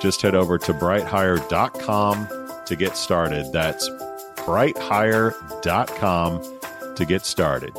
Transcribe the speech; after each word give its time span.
Just 0.00 0.22
head 0.22 0.34
over 0.34 0.58
to 0.58 0.74
brighthire.com 0.74 2.28
to 2.66 2.76
get 2.76 2.96
started. 2.96 3.52
That's 3.52 3.88
brighthire.com 4.36 6.94
to 6.96 7.04
get 7.04 7.26
started. 7.26 7.76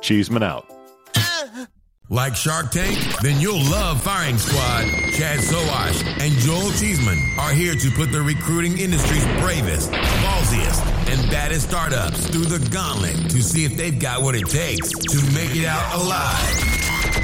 Cheeseman 0.00 0.42
out. 0.42 0.66
Like 2.12 2.34
Shark 2.34 2.72
Tank? 2.72 2.98
Then 3.22 3.40
you'll 3.40 3.62
love 3.70 4.02
Firing 4.02 4.36
Squad. 4.36 4.82
Chad 5.12 5.38
Sowash 5.38 6.02
and 6.20 6.32
Joel 6.40 6.72
Cheeseman 6.72 7.20
are 7.38 7.52
here 7.52 7.76
to 7.76 7.90
put 7.92 8.10
the 8.10 8.20
recruiting 8.20 8.78
industry's 8.78 9.24
bravest, 9.40 9.92
ballsiest, 9.92 10.84
and 11.08 11.30
baddest 11.30 11.68
startups 11.68 12.26
through 12.26 12.46
the 12.46 12.58
gauntlet 12.70 13.14
to 13.30 13.40
see 13.40 13.64
if 13.64 13.76
they've 13.76 13.96
got 13.96 14.22
what 14.22 14.34
it 14.34 14.48
takes 14.48 14.90
to 14.90 15.18
make 15.32 15.54
it 15.54 15.66
out 15.66 16.02
alive. 16.02 16.56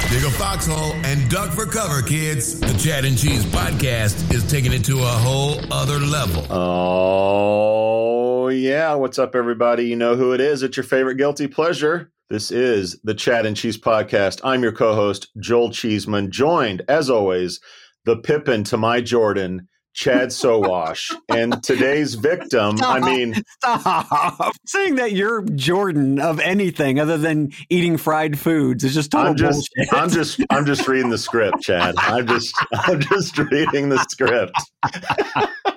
Dig 0.09 0.23
a 0.23 0.31
foxhole 0.31 0.93
and 1.05 1.29
duck 1.29 1.51
for 1.51 1.67
cover, 1.67 2.01
kids. 2.01 2.61
The 2.61 2.79
Chad 2.79 3.05
and 3.05 3.19
Cheese 3.19 3.45
podcast 3.47 4.33
is 4.33 4.49
taking 4.49 4.73
it 4.73 4.85
to 4.85 5.01
a 5.01 5.05
whole 5.05 5.59
other 5.73 5.99
level. 5.99 6.47
Oh, 6.49 8.49
yeah. 8.51 8.95
What's 8.95 9.19
up, 9.19 9.35
everybody? 9.35 9.87
You 9.87 9.97
know 9.97 10.15
who 10.15 10.33
it 10.33 10.41
is. 10.41 10.63
It's 10.63 10.77
your 10.77 10.85
favorite 10.85 11.17
guilty 11.17 11.49
pleasure. 11.49 12.13
This 12.29 12.51
is 12.51 12.99
the 13.05 13.15
Chad 13.15 13.47
and 13.47 13.57
Cheese 13.57 13.79
podcast. 13.79 14.41
I'm 14.43 14.61
your 14.61 14.73
co 14.73 14.97
host, 14.97 15.29
Joel 15.39 15.71
Cheeseman, 15.71 16.33
joined, 16.33 16.83
as 16.89 17.09
always, 17.09 17.61
the 18.05 18.17
Pippin 18.17 18.65
to 18.65 18.77
my 18.77 19.01
Jordan, 19.01 19.69
Chad 19.95 20.31
Sowash. 20.31 21.15
and 21.29 21.63
today's 21.63 22.17
victim, 22.17 22.79
Stop, 22.79 22.97
I 22.97 22.99
mean, 22.99 23.35
stop 23.63 24.57
saying 24.67 24.97
that 24.97 25.13
you're 25.13 25.43
Jordan 25.43 26.19
of 26.19 26.41
anything 26.41 26.99
other 26.99 27.17
than 27.17 27.53
eating 27.69 27.97
fried 27.97 28.41
foods 28.41 28.83
is 28.83 28.93
just 28.93 29.13
total 29.13 29.29
I'm 29.29 29.37
just, 29.37 29.71
bullshit. 29.77 29.95
I'm 29.95 30.11
just, 30.11 30.41
I'm 30.51 30.67
just 30.67 30.89
reading 30.89 31.11
the 31.11 31.19
script, 31.19 31.61
Chad. 31.61 31.95
I'm 31.97 32.27
just, 32.27 32.57
I'm 32.73 33.01
just 33.03 33.39
reading 33.39 33.89
the 33.89 34.05
script. 34.09 34.61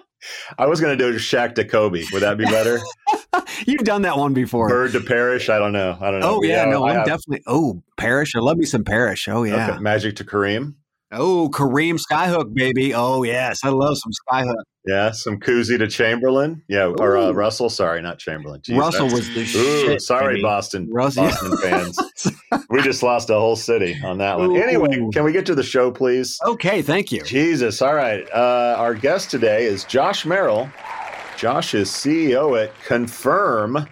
I 0.58 0.66
was 0.68 0.82
going 0.82 0.98
to 0.98 1.12
do 1.12 1.18
Shaq 1.18 1.56
to 1.56 1.66
Kobe. 1.66 2.04
Would 2.12 2.22
that 2.22 2.38
be 2.38 2.46
better? 2.46 2.80
You've 3.66 3.84
done 3.84 4.02
that 4.04 4.18
one 4.18 4.34
before. 4.34 4.68
Bird 4.70 4.92
to 4.94 5.02
Parish? 5.02 5.50
I 5.50 5.60
don't 5.60 5.72
know. 5.74 5.98
I 6.02 6.12
don't 6.12 6.20
know. 6.22 6.38
oh 6.38 6.44
yeah, 6.44 6.66
no, 6.66 6.84
I 6.86 6.90
I'm 6.92 6.96
have- 6.98 7.06
definitely. 7.06 7.44
Oh, 7.48 7.82
Parish, 7.98 8.36
I 8.36 8.40
love 8.40 8.58
me 8.58 8.66
some 8.66 8.84
Parish. 8.84 9.28
Oh 9.28 9.44
yeah. 9.44 9.72
Okay. 9.72 9.80
Magic 9.80 10.16
to 10.18 10.24
Kareem. 10.24 10.76
Oh, 11.12 11.50
Kareem 11.52 12.00
Skyhook, 12.00 12.54
baby. 12.54 12.94
Oh 12.94 13.24
yes, 13.24 13.60
I 13.64 13.70
love 13.70 13.98
some 13.98 14.12
Skyhook. 14.30 14.62
Yeah, 14.86 15.12
some 15.12 15.40
Cousy 15.40 15.78
to 15.78 15.88
Chamberlain. 15.88 16.64
Yeah, 16.68 16.86
or 16.98 17.18
uh, 17.18 17.32
Russell. 17.32 17.70
Sorry, 17.70 18.02
not 18.02 18.18
Chamberlain. 18.20 18.62
Jeez, 18.62 18.78
Russell 18.78 19.08
was 19.08 19.28
the 19.34 19.42
Ooh, 19.42 19.46
shit. 19.46 20.02
sorry, 20.02 20.36
baby. 20.36 20.44
Boston, 20.44 20.90
Russell- 20.92 21.26
Boston 21.26 21.58
fans. 21.58 22.00
We 22.70 22.82
just 22.82 23.04
lost 23.04 23.30
a 23.30 23.36
whole 23.36 23.56
city 23.56 23.96
on 24.04 24.18
that 24.20 24.38
one. 24.38 24.52
Ooh. 24.52 24.62
Anyway, 24.62 25.10
can 25.14 25.24
we 25.24 25.32
get 25.32 25.46
to 25.48 25.56
the 25.56 25.64
show, 25.64 25.92
please? 25.92 26.40
Okay, 26.46 26.82
thank 26.82 27.12
you. 27.12 27.24
Jesus. 27.24 27.82
All 27.82 27.96
right. 27.96 28.28
Uh, 28.32 28.76
our 28.78 28.94
guest 28.96 29.32
today 29.32 29.66
is 29.66 29.84
Josh 29.84 30.26
Merrill. 30.26 30.70
Josh 31.38 31.74
is 31.74 31.90
CEO 31.90 32.62
at 32.62 32.74
Confirm. 32.86 33.88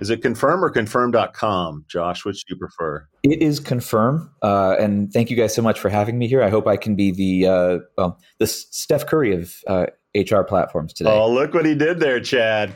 Is 0.00 0.08
it 0.08 0.22
confirm 0.22 0.64
or 0.64 0.70
confirm.com? 0.70 1.84
Josh, 1.86 2.24
which 2.24 2.46
do 2.46 2.54
you 2.54 2.58
prefer? 2.58 3.06
It 3.22 3.42
is 3.42 3.60
confirm, 3.60 4.30
uh, 4.42 4.76
and 4.80 5.12
thank 5.12 5.28
you 5.28 5.36
guys 5.36 5.54
so 5.54 5.60
much 5.60 5.78
for 5.78 5.90
having 5.90 6.18
me 6.18 6.26
here. 6.26 6.42
I 6.42 6.48
hope 6.48 6.66
I 6.66 6.78
can 6.78 6.96
be 6.96 7.10
the 7.10 7.46
uh, 7.46 7.78
well, 7.98 8.18
the 8.38 8.46
Steph 8.46 9.06
Curry 9.06 9.34
of 9.34 9.54
uh, 9.66 9.86
HR 10.14 10.42
platforms 10.42 10.92
today. 10.92 11.10
Oh, 11.10 11.30
look 11.32 11.54
what 11.54 11.64
he 11.64 11.74
did 11.74 12.00
there, 12.00 12.18
Chad. 12.20 12.72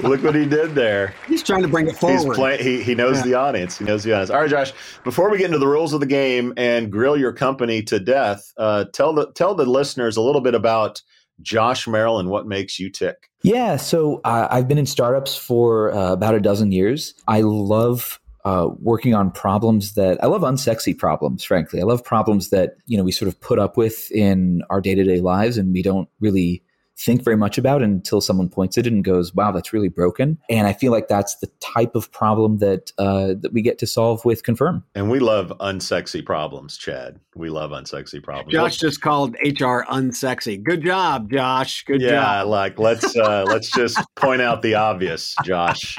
look 0.00 0.22
what 0.22 0.34
he 0.34 0.46
did 0.46 0.74
there. 0.74 1.14
He's 1.28 1.42
trying 1.42 1.62
to 1.62 1.68
bring 1.68 1.86
it 1.86 1.90
He's 1.92 1.98
forward. 2.00 2.34
playing. 2.34 2.62
He, 2.62 2.82
he 2.82 2.94
knows 2.94 3.18
Yeah. 3.18 3.22
the 3.22 3.34
audience. 3.34 3.78
He 3.78 3.84
knows 3.84 4.02
the 4.02 4.12
audience. 4.12 4.30
All 4.30 4.40
right, 4.40 4.50
Josh. 4.50 4.72
Before 5.04 5.30
we 5.30 5.38
get 5.38 5.46
into 5.46 5.58
the 5.58 5.68
rules 5.68 5.92
of 5.92 6.00
the 6.00 6.06
game 6.06 6.52
and 6.56 6.90
grill 6.90 7.16
your 7.16 7.32
company 7.32 7.82
to 7.84 8.00
death, 8.00 8.52
uh, 8.56 8.86
tell 8.92 9.12
the 9.12 9.30
tell 9.32 9.54
the 9.54 9.64
listeners 9.66 10.16
a 10.16 10.20
little 10.22 10.40
bit 10.40 10.54
about 10.56 11.02
Josh 11.40 11.86
Merrill 11.86 12.18
and 12.18 12.30
what 12.30 12.46
makes 12.46 12.80
you 12.80 12.90
tick. 12.90 13.30
Yeah, 13.42 13.76
so 13.76 14.20
uh, 14.24 14.48
I've 14.50 14.66
been 14.66 14.78
in 14.78 14.86
startups 14.86 15.36
for 15.36 15.92
uh, 15.94 16.12
about 16.12 16.34
a 16.34 16.40
dozen 16.40 16.72
years. 16.72 17.14
I 17.28 17.42
love 17.42 18.18
uh, 18.46 18.68
working 18.78 19.12
on 19.12 19.28
problems 19.32 19.94
that 19.94 20.22
I 20.22 20.28
love 20.28 20.42
unsexy 20.42 20.96
problems. 20.96 21.42
Frankly, 21.42 21.80
I 21.80 21.84
love 21.84 22.04
problems 22.04 22.50
that 22.50 22.76
you 22.86 22.96
know 22.96 23.02
we 23.02 23.10
sort 23.10 23.28
of 23.28 23.40
put 23.40 23.58
up 23.58 23.76
with 23.76 24.08
in 24.12 24.62
our 24.70 24.80
day 24.80 24.94
to 24.94 25.02
day 25.02 25.20
lives, 25.20 25.58
and 25.58 25.72
we 25.72 25.82
don't 25.82 26.08
really 26.20 26.62
think 26.98 27.22
very 27.22 27.36
much 27.36 27.58
about 27.58 27.82
until 27.82 28.20
someone 28.20 28.48
points 28.48 28.78
at 28.78 28.86
it 28.86 28.92
and 28.92 29.04
goes, 29.04 29.34
"Wow, 29.34 29.52
that's 29.52 29.72
really 29.72 29.88
broken." 29.88 30.38
And 30.48 30.66
I 30.66 30.72
feel 30.72 30.92
like 30.92 31.08
that's 31.08 31.36
the 31.36 31.48
type 31.60 31.94
of 31.94 32.10
problem 32.10 32.58
that 32.58 32.92
uh, 32.98 33.34
that 33.40 33.52
we 33.52 33.62
get 33.62 33.78
to 33.80 33.86
solve 33.86 34.24
with 34.24 34.42
Confirm. 34.42 34.84
And 34.94 35.10
we 35.10 35.18
love 35.18 35.52
unsexy 35.60 36.24
problems, 36.24 36.76
Chad. 36.76 37.20
We 37.34 37.50
love 37.50 37.70
unsexy 37.70 38.22
problems. 38.22 38.52
Josh 38.52 38.78
just 38.78 39.00
called 39.00 39.34
HR 39.42 39.84
unsexy. 39.90 40.62
Good 40.62 40.82
job, 40.82 41.30
Josh. 41.30 41.84
Good 41.84 42.00
yeah, 42.00 42.10
job. 42.10 42.36
Yeah, 42.36 42.42
like 42.42 42.78
let's 42.78 43.16
uh, 43.16 43.44
let's 43.46 43.70
just 43.70 43.98
point 44.16 44.40
out 44.40 44.62
the 44.62 44.74
obvious, 44.74 45.34
Josh. 45.44 45.98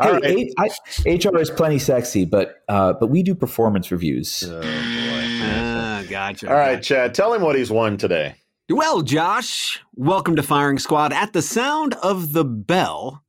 All 0.00 0.12
right. 0.12 0.24
Hey, 0.24 0.50
I, 0.58 0.68
HR 1.06 1.38
is 1.38 1.50
plenty 1.50 1.78
sexy, 1.78 2.24
but 2.24 2.62
uh, 2.68 2.94
but 2.94 3.06
we 3.08 3.22
do 3.22 3.34
performance 3.34 3.92
reviews. 3.92 4.42
Oh, 4.46 4.60
boy. 4.60 4.66
Ah, 4.66 6.02
gotcha. 6.08 6.48
All 6.48 6.56
right, 6.56 6.76
gotcha. 6.76 6.82
Chad. 6.82 7.14
Tell 7.14 7.32
him 7.32 7.42
what 7.42 7.56
he's 7.56 7.70
won 7.70 7.96
today. 7.96 8.34
Well, 8.70 9.02
Josh, 9.02 9.82
welcome 9.94 10.36
to 10.36 10.42
Firing 10.42 10.78
Squad. 10.78 11.12
At 11.12 11.34
the 11.34 11.42
sound 11.42 11.92
of 12.02 12.32
the 12.32 12.46
bell, 12.46 13.22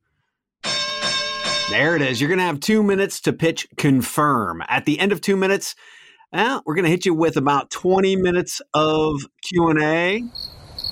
there 1.70 1.98
it 1.98 2.02
is. 2.02 2.22
You're 2.22 2.30
going 2.30 2.40
to 2.40 2.46
have 2.46 2.62
two 2.62 2.82
minutes 2.82 3.20
to 3.22 3.34
pitch 3.34 3.68
confirm. 3.76 4.64
At 4.70 4.86
the 4.86 4.98
end 4.98 5.12
of 5.12 5.20
two 5.20 5.36
minutes, 5.36 5.76
well, 6.32 6.64
we're 6.66 6.76
going 6.76 6.86
to 6.86 6.90
hit 6.90 7.06
you 7.06 7.14
with 7.14 7.36
about 7.36 7.70
20 7.70 8.16
minutes 8.16 8.62
of 8.74 9.20
Q&A. 9.44 10.24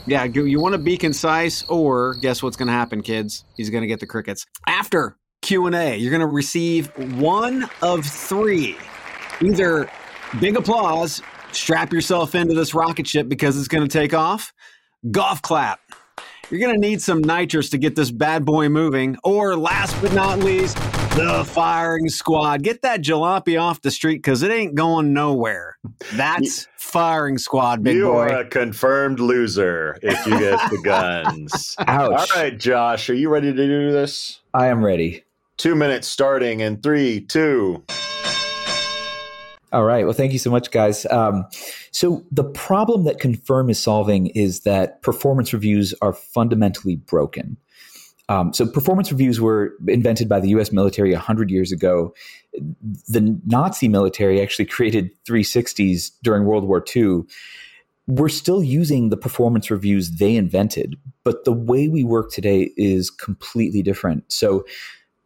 Yeah, 0.08 0.26
you 0.26 0.44
you 0.44 0.60
want 0.60 0.74
to 0.74 0.78
be 0.80 0.98
concise 0.98 1.64
or 1.70 2.16
guess 2.16 2.44
what's 2.44 2.58
going 2.58 2.68
to 2.68 2.74
happen, 2.74 3.02
kids? 3.02 3.46
He's 3.56 3.70
going 3.70 3.84
to 3.84 3.88
get 3.88 4.02
the 4.02 4.08
crickets. 4.08 4.46
After 4.68 5.18
Q&A, 5.42 5.96
you're 5.96 6.12
going 6.12 6.20
to 6.20 6.28
receive 6.28 6.88
one 7.18 7.70
of 7.82 8.06
three. 8.06 8.76
Either 9.42 9.90
big 10.42 10.58
applause, 10.58 11.22
strap 11.56 11.94
yourself 11.94 12.36
into 12.36 12.54
this 12.54 12.74
rocket 12.74 13.08
ship 13.08 13.30
because 13.30 13.58
it's 13.58 13.68
going 13.68 13.88
to 13.88 13.92
take 13.92 14.14
off. 14.14 14.54
Golf 15.12 15.42
clap. 15.42 15.80
You're 16.50 16.60
going 16.60 16.80
to 16.80 16.88
need 16.88 17.02
some 17.02 17.22
nitrous 17.22 17.70
to 17.72 17.78
get 17.78 17.96
this 17.96 18.12
bad 18.12 18.46
boy 18.46 18.70
moving. 18.70 19.18
Or 19.24 19.56
last 19.56 20.00
but 20.02 20.14
not 20.14 20.40
least, 20.40 20.76
the 21.16 21.44
firing 21.48 22.10
squad. 22.10 22.64
Get 22.64 22.82
that 22.82 23.02
jalopy 23.02 23.60
off 23.60 23.82
the 23.82 23.92
street 23.92 24.18
because 24.18 24.44
it 24.44 24.52
ain't 24.52 24.76
going 24.76 25.14
nowhere. 25.14 25.78
That's 26.14 26.68
firing 26.78 27.38
squad, 27.38 27.84
big 27.84 27.96
you 27.96 28.06
boy. 28.06 28.28
You 28.28 28.34
are 28.34 28.40
a 28.42 28.46
confirmed 28.46 29.20
loser 29.20 29.98
if 30.02 30.26
you 30.28 30.38
get 30.38 30.60
the 30.70 30.82
guns. 30.84 31.76
Ouch! 31.80 32.30
All 32.30 32.42
right, 32.42 32.58
Josh, 32.58 33.10
are 33.10 33.16
you 33.16 33.30
ready 33.30 33.52
to 33.52 33.68
do 33.68 33.92
this? 33.92 34.40
I 34.54 34.68
am 34.68 34.84
ready. 34.84 35.24
Two 35.58 35.76
minutes 35.76 36.08
starting 36.08 36.60
in 36.60 36.82
three, 36.82 37.22
two. 37.22 37.84
All 39.74 39.84
right. 39.84 40.06
Well, 40.06 40.14
thank 40.14 40.34
you 40.34 40.40
so 40.40 40.52
much, 40.52 40.70
guys. 40.70 41.08
Um, 41.08 41.46
so 41.92 42.24
the 42.32 42.44
problem 42.44 43.06
that 43.06 43.20
Confirm 43.20 43.72
is 43.72 43.80
solving 43.80 44.28
is 44.28 44.62
that 44.62 45.02
performance 45.02 45.52
reviews 45.52 45.96
are 46.00 46.14
fundamentally 46.14 46.96
broken. 46.96 47.58
Um, 48.30 48.54
so 48.54 48.68
performance 48.68 49.12
reviews 49.12 49.42
were 49.42 49.74
invented 49.88 50.30
by 50.30 50.40
the 50.40 50.50
U.S. 50.50 50.72
military 50.72 51.12
100 51.12 51.50
years 51.50 51.72
ago. 51.72 52.14
The 53.08 53.40
Nazi 53.48 53.88
military 53.88 54.42
actually 54.42 54.66
created 54.66 55.10
360s 55.26 56.12
during 56.22 56.46
World 56.46 56.66
War 56.66 56.86
II. 56.96 57.24
we're 58.06 58.30
still 58.30 58.64
using 58.64 59.10
the 59.10 59.18
performance 59.18 59.72
reviews 59.72 60.12
they 60.12 60.36
invented, 60.36 60.98
but 61.24 61.46
the 61.46 61.54
way 61.54 61.88
we 61.88 62.04
work 62.04 62.32
today 62.32 62.72
is 62.78 63.10
completely 63.10 63.82
different. 63.82 64.30
So 64.32 64.66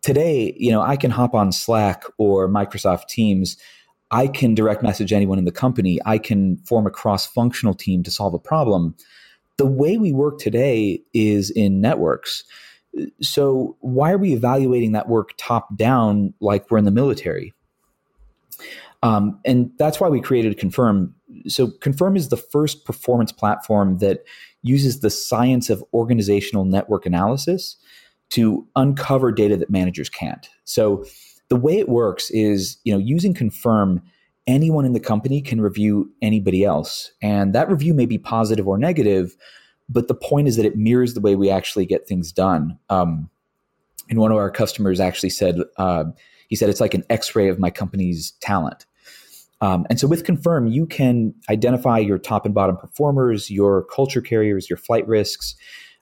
today, 0.02 0.56
you 0.58 0.72
know, 0.72 0.82
I 0.82 0.96
can 0.96 1.12
hop 1.12 1.34
on 1.34 1.52
Slack 1.52 2.04
or 2.18 2.48
Microsoft 2.48 3.08
Teams. 3.08 3.58
I 4.12 4.28
can 4.28 4.56
direct 4.56 4.84
message 4.84 5.12
anyone 5.12 5.38
in 5.38 5.46
the 5.46 5.52
company. 5.52 6.00
I 6.06 6.18
can 6.18 6.58
form 6.58 6.88
a 6.88 6.92
cross 6.92 7.26
functional 7.26 7.74
team 7.74 8.04
to 8.04 8.12
solve 8.12 8.34
a 8.34 8.40
problem. 8.40 8.96
The 9.58 9.66
way 9.66 9.98
we 9.98 10.14
work 10.14 10.40
today 10.40 11.02
is 11.14 11.50
in 11.50 11.82
networks. 11.82 12.44
So, 13.22 13.76
why 13.82 14.12
are 14.12 14.18
we 14.18 14.34
evaluating 14.34 14.94
that 14.94 15.10
work 15.10 15.32
top 15.38 15.76
down 15.78 16.34
like 16.40 16.72
we're 16.72 16.78
in 16.78 16.86
the 16.86 16.92
military? 16.92 17.54
Um, 19.04 19.40
and 19.46 19.72
that's 19.78 20.00
why 20.00 20.10
we 20.10 20.22
created 20.22 20.58
Confirm. 20.58 21.14
So, 21.48 21.68
Confirm 21.82 22.16
is 22.16 22.30
the 22.30 22.38
first 22.38 22.86
performance 22.86 23.32
platform 23.32 23.98
that 24.00 24.24
uses 24.64 25.02
the 25.02 25.10
science 25.10 25.70
of 25.70 25.84
organizational 25.94 26.66
network 26.66 27.06
analysis 27.06 27.76
to 28.30 28.68
uncover 28.76 29.32
data 29.32 29.58
that 29.58 29.70
managers 29.70 30.10
can't. 30.10 30.50
So, 30.64 31.06
the 31.50 31.56
way 31.56 31.78
it 31.78 31.90
works 31.90 32.30
is, 32.32 32.78
you 32.84 32.94
know, 32.94 33.00
using 33.00 33.34
Confirm, 33.34 34.02
anyone 34.46 34.86
in 34.86 34.94
the 34.94 35.00
company 35.00 35.42
can 35.42 35.62
review 35.62 36.12
anybody 36.22 36.64
else, 36.64 37.12
and 37.22 37.54
that 37.54 37.70
review 37.70 37.94
may 37.94 38.06
be 38.06 38.18
positive 38.18 38.68
or 38.68 38.78
negative, 38.78 39.36
but 39.90 40.08
the 40.08 40.16
point 40.16 40.48
is 40.48 40.56
that 40.58 40.66
it 40.66 40.76
mirrors 40.76 41.14
the 41.14 41.22
way 41.22 41.36
we 41.36 41.50
actually 41.50 41.86
get 41.86 42.08
things 42.08 42.32
done. 42.32 42.78
Um, 42.90 43.30
and 44.10 44.20
one 44.20 44.32
of 44.32 44.38
our 44.38 44.52
customers 44.52 45.00
actually 45.00 45.30
said, 45.30 45.60
uh, 45.78 46.06
he 46.48 46.56
said, 46.56 46.70
it's 46.70 46.82
like 46.82 46.94
an 46.94 47.04
x 47.10 47.36
ray 47.36 47.50
of 47.50 47.60
my 47.60 47.70
company's 47.70 48.32
talent. 48.40 48.86
Um, 49.60 49.88
and 49.90 50.00
so 50.00 50.08
with 50.08 50.24
Confirm, 50.24 50.68
you 50.68 50.86
can 50.86 51.34
identify 51.50 51.98
your 51.98 52.18
top 52.18 52.46
and 52.46 52.54
bottom 52.54 52.78
performers, 52.78 53.50
your 53.50 53.84
culture 53.86 54.22
carriers, 54.22 54.70
your 54.70 54.78
flight 54.78 55.08
risks. 55.08 55.56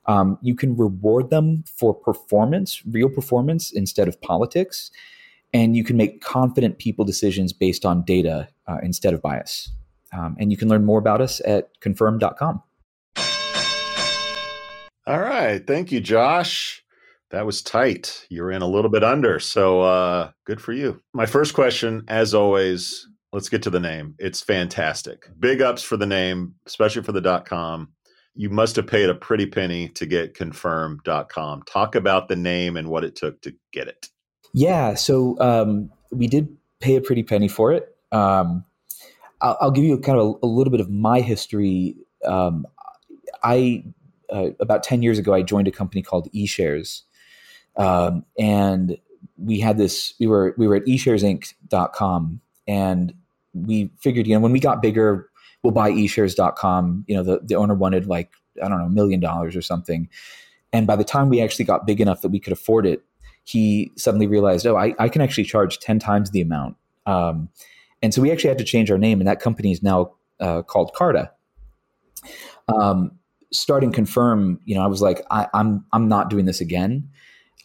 Um, 0.07 0.37
you 0.41 0.55
can 0.55 0.75
reward 0.75 1.29
them 1.29 1.63
for 1.65 1.93
performance, 1.93 2.85
real 2.85 3.09
performance, 3.09 3.71
instead 3.71 4.07
of 4.07 4.21
politics. 4.21 4.91
And 5.53 5.75
you 5.75 5.83
can 5.83 5.95
make 5.95 6.21
confident 6.21 6.79
people 6.79 7.05
decisions 7.05 7.53
based 7.53 7.85
on 7.85 8.03
data 8.03 8.49
uh, 8.67 8.77
instead 8.83 9.13
of 9.13 9.21
bias. 9.21 9.71
Um, 10.11 10.35
and 10.39 10.51
you 10.51 10.57
can 10.57 10.67
learn 10.67 10.85
more 10.85 10.99
about 10.99 11.21
us 11.21 11.41
at 11.45 11.69
confirm.com. 11.81 12.61
All 15.07 15.19
right. 15.19 15.65
Thank 15.65 15.91
you, 15.91 15.99
Josh. 15.99 16.83
That 17.31 17.45
was 17.45 17.61
tight. 17.61 18.25
You're 18.29 18.51
in 18.51 18.61
a 18.61 18.67
little 18.67 18.89
bit 18.89 19.03
under. 19.03 19.39
So 19.39 19.81
uh, 19.81 20.31
good 20.45 20.61
for 20.61 20.73
you. 20.73 21.01
My 21.13 21.25
first 21.25 21.53
question, 21.53 22.03
as 22.07 22.33
always, 22.33 23.07
let's 23.33 23.49
get 23.49 23.61
to 23.63 23.69
the 23.69 23.79
name. 23.79 24.15
It's 24.19 24.41
fantastic. 24.41 25.27
Big 25.39 25.61
ups 25.61 25.83
for 25.83 25.97
the 25.97 26.05
name, 26.05 26.55
especially 26.65 27.03
for 27.03 27.11
the 27.11 27.43
.com. 27.45 27.89
You 28.35 28.49
must 28.49 28.75
have 28.75 28.87
paid 28.87 29.09
a 29.09 29.15
pretty 29.15 29.45
penny 29.45 29.89
to 29.89 30.05
get 30.05 30.33
confirm.com. 30.33 31.63
Talk 31.63 31.95
about 31.95 32.27
the 32.27 32.35
name 32.35 32.77
and 32.77 32.89
what 32.89 33.03
it 33.03 33.15
took 33.15 33.41
to 33.41 33.53
get 33.71 33.87
it. 33.87 34.07
Yeah. 34.55 34.93
So 34.93 35.37
um, 35.41 35.91
we 36.11 36.27
did 36.27 36.47
pay 36.79 36.95
a 36.95 37.01
pretty 37.01 37.23
penny 37.23 37.49
for 37.49 37.73
it. 37.73 37.93
Um, 38.13 38.63
I'll, 39.41 39.57
I'll, 39.59 39.71
give 39.71 39.83
you 39.83 39.97
kind 39.99 40.17
of 40.17 40.39
a, 40.41 40.45
a, 40.45 40.47
little 40.47 40.71
bit 40.71 40.79
of 40.79 40.89
my 40.89 41.19
history. 41.19 41.97
Um, 42.23 42.65
I 43.43 43.83
uh, 44.29 44.51
about 44.61 44.81
10 44.81 45.01
years 45.01 45.19
ago, 45.19 45.33
I 45.33 45.41
joined 45.41 45.67
a 45.67 45.71
company 45.71 46.01
called 46.01 46.31
eShares. 46.31 47.01
Um, 47.75 48.23
and 48.39 48.97
we 49.37 49.59
had 49.59 49.77
this, 49.77 50.13
we 50.21 50.27
were, 50.27 50.55
we 50.57 50.69
were 50.69 50.77
at 50.77 50.85
eSharesInc.com 50.85 52.39
and 52.65 53.13
we 53.53 53.91
figured, 53.99 54.25
you 54.25 54.35
know, 54.35 54.39
when 54.39 54.53
we 54.53 54.61
got 54.61 54.81
bigger, 54.81 55.29
we'll 55.63 55.73
buy 55.73 55.91
eShares.com. 55.91 57.03
You 57.09 57.17
know, 57.17 57.23
the, 57.23 57.41
the 57.43 57.55
owner 57.55 57.75
wanted 57.75 58.07
like, 58.07 58.31
I 58.63 58.69
don't 58.69 58.79
know, 58.79 58.85
a 58.85 58.89
million 58.89 59.19
dollars 59.19 59.53
or 59.53 59.61
something. 59.61 60.07
And 60.71 60.87
by 60.87 60.95
the 60.95 61.03
time 61.03 61.27
we 61.27 61.41
actually 61.41 61.65
got 61.65 61.85
big 61.85 61.99
enough 61.99 62.21
that 62.21 62.29
we 62.29 62.39
could 62.39 62.53
afford 62.53 62.85
it, 62.85 63.03
he 63.45 63.91
suddenly 63.95 64.27
realized, 64.27 64.67
oh, 64.67 64.75
I, 64.75 64.93
I 64.99 65.07
can 65.07 65.21
actually 65.21 65.45
charge 65.45 65.79
10 65.79 65.99
times 65.99 66.31
the 66.31 66.41
amount. 66.41 66.75
Um, 67.05 67.49
and 68.01 68.13
so 68.13 68.21
we 68.21 68.31
actually 68.31 68.49
had 68.49 68.57
to 68.57 68.63
change 68.63 68.91
our 68.91 68.97
name, 68.97 69.21
and 69.21 69.27
that 69.27 69.39
company 69.39 69.71
is 69.71 69.81
now 69.81 70.13
uh, 70.39 70.63
called 70.63 70.93
Carta. 70.93 71.31
Um, 72.67 73.11
starting 73.53 73.91
confirm, 73.91 74.59
you 74.65 74.75
know, 74.75 74.81
I 74.81 74.87
was 74.87 75.01
like, 75.01 75.21
I, 75.31 75.43
am 75.43 75.49
I'm, 75.53 75.85
I'm 75.93 76.07
not 76.09 76.29
doing 76.29 76.45
this 76.45 76.59
again. 76.59 77.09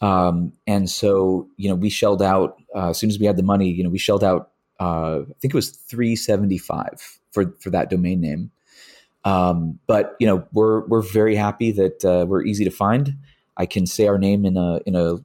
Um, 0.01 0.53
and 0.65 0.89
so, 0.89 1.47
you 1.57 1.69
know, 1.69 1.75
we 1.75 1.89
shelled 1.89 2.21
out 2.21 2.57
uh, 2.75 2.89
as 2.89 2.97
soon 2.97 3.09
as 3.09 3.19
we 3.19 3.25
had 3.25 3.37
the 3.37 3.43
money. 3.43 3.69
You 3.69 3.83
know, 3.83 3.89
we 3.89 3.99
shelled 3.99 4.23
out. 4.23 4.51
Uh, 4.79 5.21
I 5.21 5.33
think 5.39 5.53
it 5.53 5.55
was 5.55 5.69
three 5.69 6.15
seventy 6.15 6.57
five 6.57 7.19
for 7.31 7.55
for 7.59 7.69
that 7.69 7.89
domain 7.91 8.19
name. 8.19 8.51
Um, 9.25 9.79
but 9.85 10.15
you 10.19 10.25
know, 10.25 10.47
we're 10.53 10.87
we're 10.87 11.03
very 11.03 11.35
happy 11.35 11.71
that 11.73 12.03
uh, 12.03 12.25
we're 12.27 12.43
easy 12.43 12.63
to 12.63 12.71
find. 12.71 13.15
I 13.57 13.67
can 13.67 13.85
say 13.85 14.07
our 14.07 14.17
name 14.17 14.43
in 14.43 14.57
a 14.57 14.79
in 14.87 14.95
a 14.95 15.17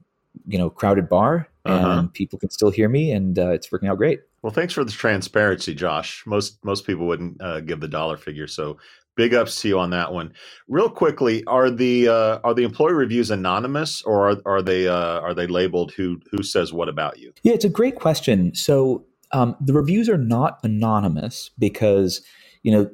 you 0.45 0.57
know 0.57 0.69
crowded 0.69 1.09
bar, 1.09 1.47
uh-huh. 1.65 1.99
and 1.99 2.13
people 2.13 2.39
can 2.39 2.49
still 2.49 2.71
hear 2.71 2.89
me, 2.89 3.11
and 3.11 3.37
uh, 3.39 3.49
it's 3.49 3.71
working 3.71 3.89
out 3.89 3.97
great. 3.97 4.21
Well, 4.41 4.53
thanks 4.53 4.73
for 4.73 4.83
the 4.83 4.91
transparency, 4.91 5.73
Josh. 5.73 6.23
Most 6.25 6.63
most 6.63 6.85
people 6.85 7.07
wouldn't 7.07 7.41
uh, 7.41 7.61
give 7.61 7.79
the 7.79 7.87
dollar 7.87 8.17
figure, 8.17 8.47
so 8.47 8.77
big 9.17 9.33
ups 9.33 9.59
to 9.61 9.67
you 9.67 9.79
on 9.79 9.89
that 9.89 10.13
one. 10.13 10.31
Real 10.69 10.89
quickly, 10.89 11.43
are 11.45 11.69
the 11.69 12.07
uh, 12.07 12.39
are 12.43 12.53
the 12.53 12.63
employee 12.63 12.93
reviews 12.93 13.29
anonymous 13.29 14.01
or 14.03 14.29
are, 14.29 14.37
are 14.45 14.61
they 14.61 14.87
uh, 14.87 15.19
are 15.19 15.33
they 15.33 15.47
labeled 15.47 15.91
who 15.91 16.21
who 16.31 16.43
says 16.43 16.71
what 16.71 16.87
about 16.87 17.19
you? 17.19 17.33
Yeah, 17.43 17.53
it's 17.53 17.65
a 17.65 17.69
great 17.69 17.95
question. 17.95 18.55
So 18.55 19.05
um, 19.33 19.57
the 19.59 19.73
reviews 19.73 20.07
are 20.07 20.17
not 20.17 20.59
anonymous 20.63 21.49
because 21.59 22.21
you 22.63 22.71
know 22.71 22.89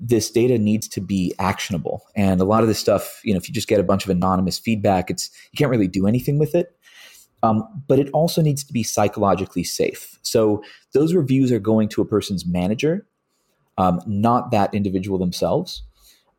this 0.00 0.30
data 0.30 0.58
needs 0.58 0.88
to 0.88 1.00
be 1.00 1.32
actionable, 1.38 2.02
and 2.14 2.40
a 2.40 2.44
lot 2.44 2.62
of 2.62 2.68
this 2.68 2.78
stuff, 2.78 3.20
you 3.24 3.32
know, 3.32 3.38
if 3.38 3.48
you 3.48 3.54
just 3.54 3.68
get 3.68 3.80
a 3.80 3.84
bunch 3.84 4.04
of 4.04 4.10
anonymous 4.10 4.58
feedback, 4.58 5.10
it's 5.10 5.30
you 5.52 5.56
can't 5.56 5.70
really 5.70 5.88
do 5.88 6.06
anything 6.06 6.38
with 6.38 6.54
it. 6.54 6.76
Um, 7.42 7.64
but 7.88 7.98
it 7.98 8.10
also 8.10 8.42
needs 8.42 8.62
to 8.64 8.72
be 8.72 8.82
psychologically 8.82 9.64
safe. 9.64 10.18
So 10.22 10.62
those 10.92 11.14
reviews 11.14 11.50
are 11.50 11.58
going 11.58 11.88
to 11.90 12.02
a 12.02 12.04
person's 12.04 12.44
manager 12.44 13.06
um, 13.80 14.00
not 14.06 14.50
that 14.50 14.74
individual 14.74 15.18
themselves. 15.18 15.82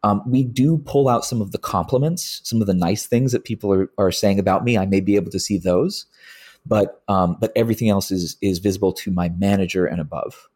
Um, 0.03 0.21
we 0.27 0.43
do 0.43 0.77
pull 0.79 1.09
out 1.09 1.25
some 1.25 1.41
of 1.41 1.51
the 1.51 1.57
compliments, 1.57 2.41
some 2.43 2.61
of 2.61 2.67
the 2.67 2.73
nice 2.73 3.07
things 3.07 3.31
that 3.31 3.43
people 3.43 3.73
are, 3.73 3.89
are 3.97 4.11
saying 4.11 4.39
about 4.39 4.63
me. 4.63 4.77
I 4.77 4.85
may 4.85 4.99
be 4.99 5.15
able 5.15 5.31
to 5.31 5.39
see 5.39 5.57
those, 5.57 6.05
but 6.65 7.01
um, 7.07 7.37
but 7.39 7.51
everything 7.55 7.89
else 7.89 8.11
is 8.11 8.37
is 8.41 8.59
visible 8.59 8.93
to 8.93 9.11
my 9.11 9.29
manager 9.29 9.85
and 9.85 9.99
above. 9.99 10.47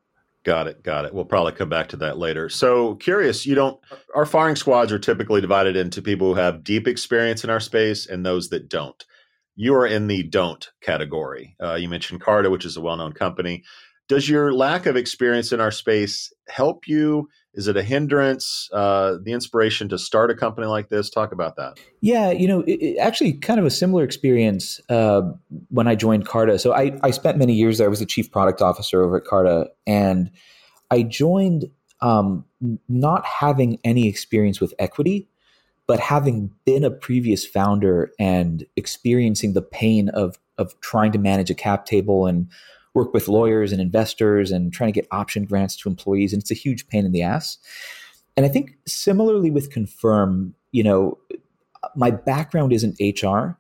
Got 0.44 0.68
it. 0.68 0.84
Got 0.84 1.06
it. 1.06 1.14
We'll 1.14 1.26
probably 1.26 1.54
come 1.54 1.70
back 1.70 1.88
to 1.90 1.98
that 1.98 2.20
later. 2.20 2.50
So 2.50 2.96
curious, 2.96 3.48
you 3.48 3.56
don't. 3.56 3.80
Our 4.14 4.28
firing 4.28 4.56
squads 4.56 4.92
are 4.92 5.00
typically 5.00 5.42
divided 5.42 5.76
into 5.76 6.04
people 6.04 6.34
who 6.34 6.40
have 6.40 6.64
deep 6.64 6.88
experience 6.88 7.44
in 7.44 7.50
our 7.50 7.60
space 7.60 8.06
and 8.06 8.24
those 8.24 8.50
that 8.50 8.70
don't. 8.70 9.04
You 9.56 9.74
are 9.76 9.88
in 9.88 10.08
the 10.08 10.24
don't 10.24 10.70
category. 10.82 11.56
Uh, 11.62 11.76
you 11.76 11.88
mentioned 11.88 12.22
Carta, 12.22 12.50
which 12.50 12.66
is 12.66 12.78
a 12.78 12.82
well-known 12.82 13.14
company. 13.14 13.64
Does 14.08 14.30
your 14.30 14.54
lack 14.54 14.86
of 14.86 14.96
experience 14.96 15.52
in 15.52 15.60
our 15.60 15.72
space 15.72 16.32
help 16.48 16.88
you? 16.88 17.28
Is 17.56 17.68
it 17.68 17.78
a 17.78 17.82
hindrance? 17.82 18.70
Uh, 18.72 19.16
the 19.24 19.32
inspiration 19.32 19.90
to 19.90 19.98
start 19.98 20.30
a 20.30 20.36
company 20.36 20.68
like 20.68 20.90
this? 20.90 21.10
Talk 21.10 21.32
about 21.32 21.56
that. 21.56 21.80
Yeah, 22.02 22.30
you 22.32 22.48
know, 22.48 22.62
it, 22.62 22.74
it 22.74 22.98
actually, 23.00 23.34
kind 23.34 23.60
of 23.60 23.66
a 23.66 23.72
similar 23.72 24.04
experience 24.04 24.80
uh, 24.90 25.22
when 25.70 25.88
I 25.88 25.96
joined 25.96 26.28
Carta. 26.28 26.60
So 26.60 26.74
I, 26.74 27.00
I 27.02 27.12
spent 27.12 27.38
many 27.38 27.54
years 27.54 27.78
there. 27.78 27.88
I 27.88 27.90
was 27.90 28.00
the 28.00 28.06
chief 28.06 28.32
product 28.32 28.62
officer 28.62 29.04
over 29.04 29.18
at 29.18 29.26
Carta, 29.26 29.70
and 29.88 30.30
I 30.92 31.02
joined 31.02 31.66
um, 32.02 32.46
not 32.88 33.26
having 33.26 33.80
any 33.84 34.08
experience 34.08 34.62
with 34.62 34.74
equity, 34.78 35.30
but 35.88 36.00
having 36.00 36.52
been 36.66 36.84
a 36.84 36.92
previous 36.92 37.46
founder 37.46 38.12
and 38.20 38.66
experiencing 38.76 39.54
the 39.54 39.62
pain 39.62 40.10
of 40.10 40.38
of 40.58 40.80
trying 40.82 41.12
to 41.12 41.20
manage 41.20 41.50
a 41.50 41.56
cap 41.56 41.86
table 41.86 42.26
and 42.28 42.50
work 42.94 43.14
with 43.14 43.28
lawyers 43.28 43.72
and 43.72 43.82
investors 43.82 44.52
and 44.52 44.72
trying 44.72 44.92
to 44.92 45.00
get 45.00 45.08
option 45.12 45.46
grants 45.46 45.76
to 45.76 45.90
employees. 45.90 46.32
And 46.34 46.42
it's 46.42 46.52
a 46.52 46.56
huge 46.56 46.88
pain 46.88 47.06
in 47.06 47.12
the 47.12 47.22
ass. 47.22 47.58
And 48.38 48.46
I 48.46 48.50
think 48.50 48.78
similarly 48.88 49.52
with 49.52 49.70
Confirm, 49.70 50.56
you 50.72 50.84
know, 50.84 51.18
my 51.96 52.10
background 52.10 52.74
isn't 52.74 53.00
HR, 53.00 53.58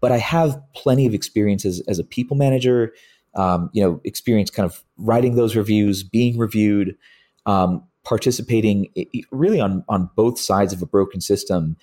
but 0.00 0.12
I 0.12 0.18
have 0.18 0.60
plenty 0.74 1.06
of 1.06 1.14
experience 1.14 1.64
as, 1.64 1.80
as 1.88 1.98
a 1.98 2.04
people 2.04 2.36
manager, 2.36 2.92
um, 3.34 3.70
you 3.72 3.82
know, 3.82 4.00
experience 4.04 4.50
kind 4.50 4.68
of 4.68 4.82
writing 4.96 5.34
those 5.34 5.56
reviews, 5.56 6.02
being 6.02 6.38
reviewed, 6.38 6.96
um, 7.44 7.82
participating 8.06 8.88
really 9.30 9.60
on, 9.60 9.84
on 9.88 10.10
both 10.14 10.38
sides 10.38 10.72
of 10.72 10.80
a 10.80 10.86
broken 10.86 11.20
system. 11.20 11.76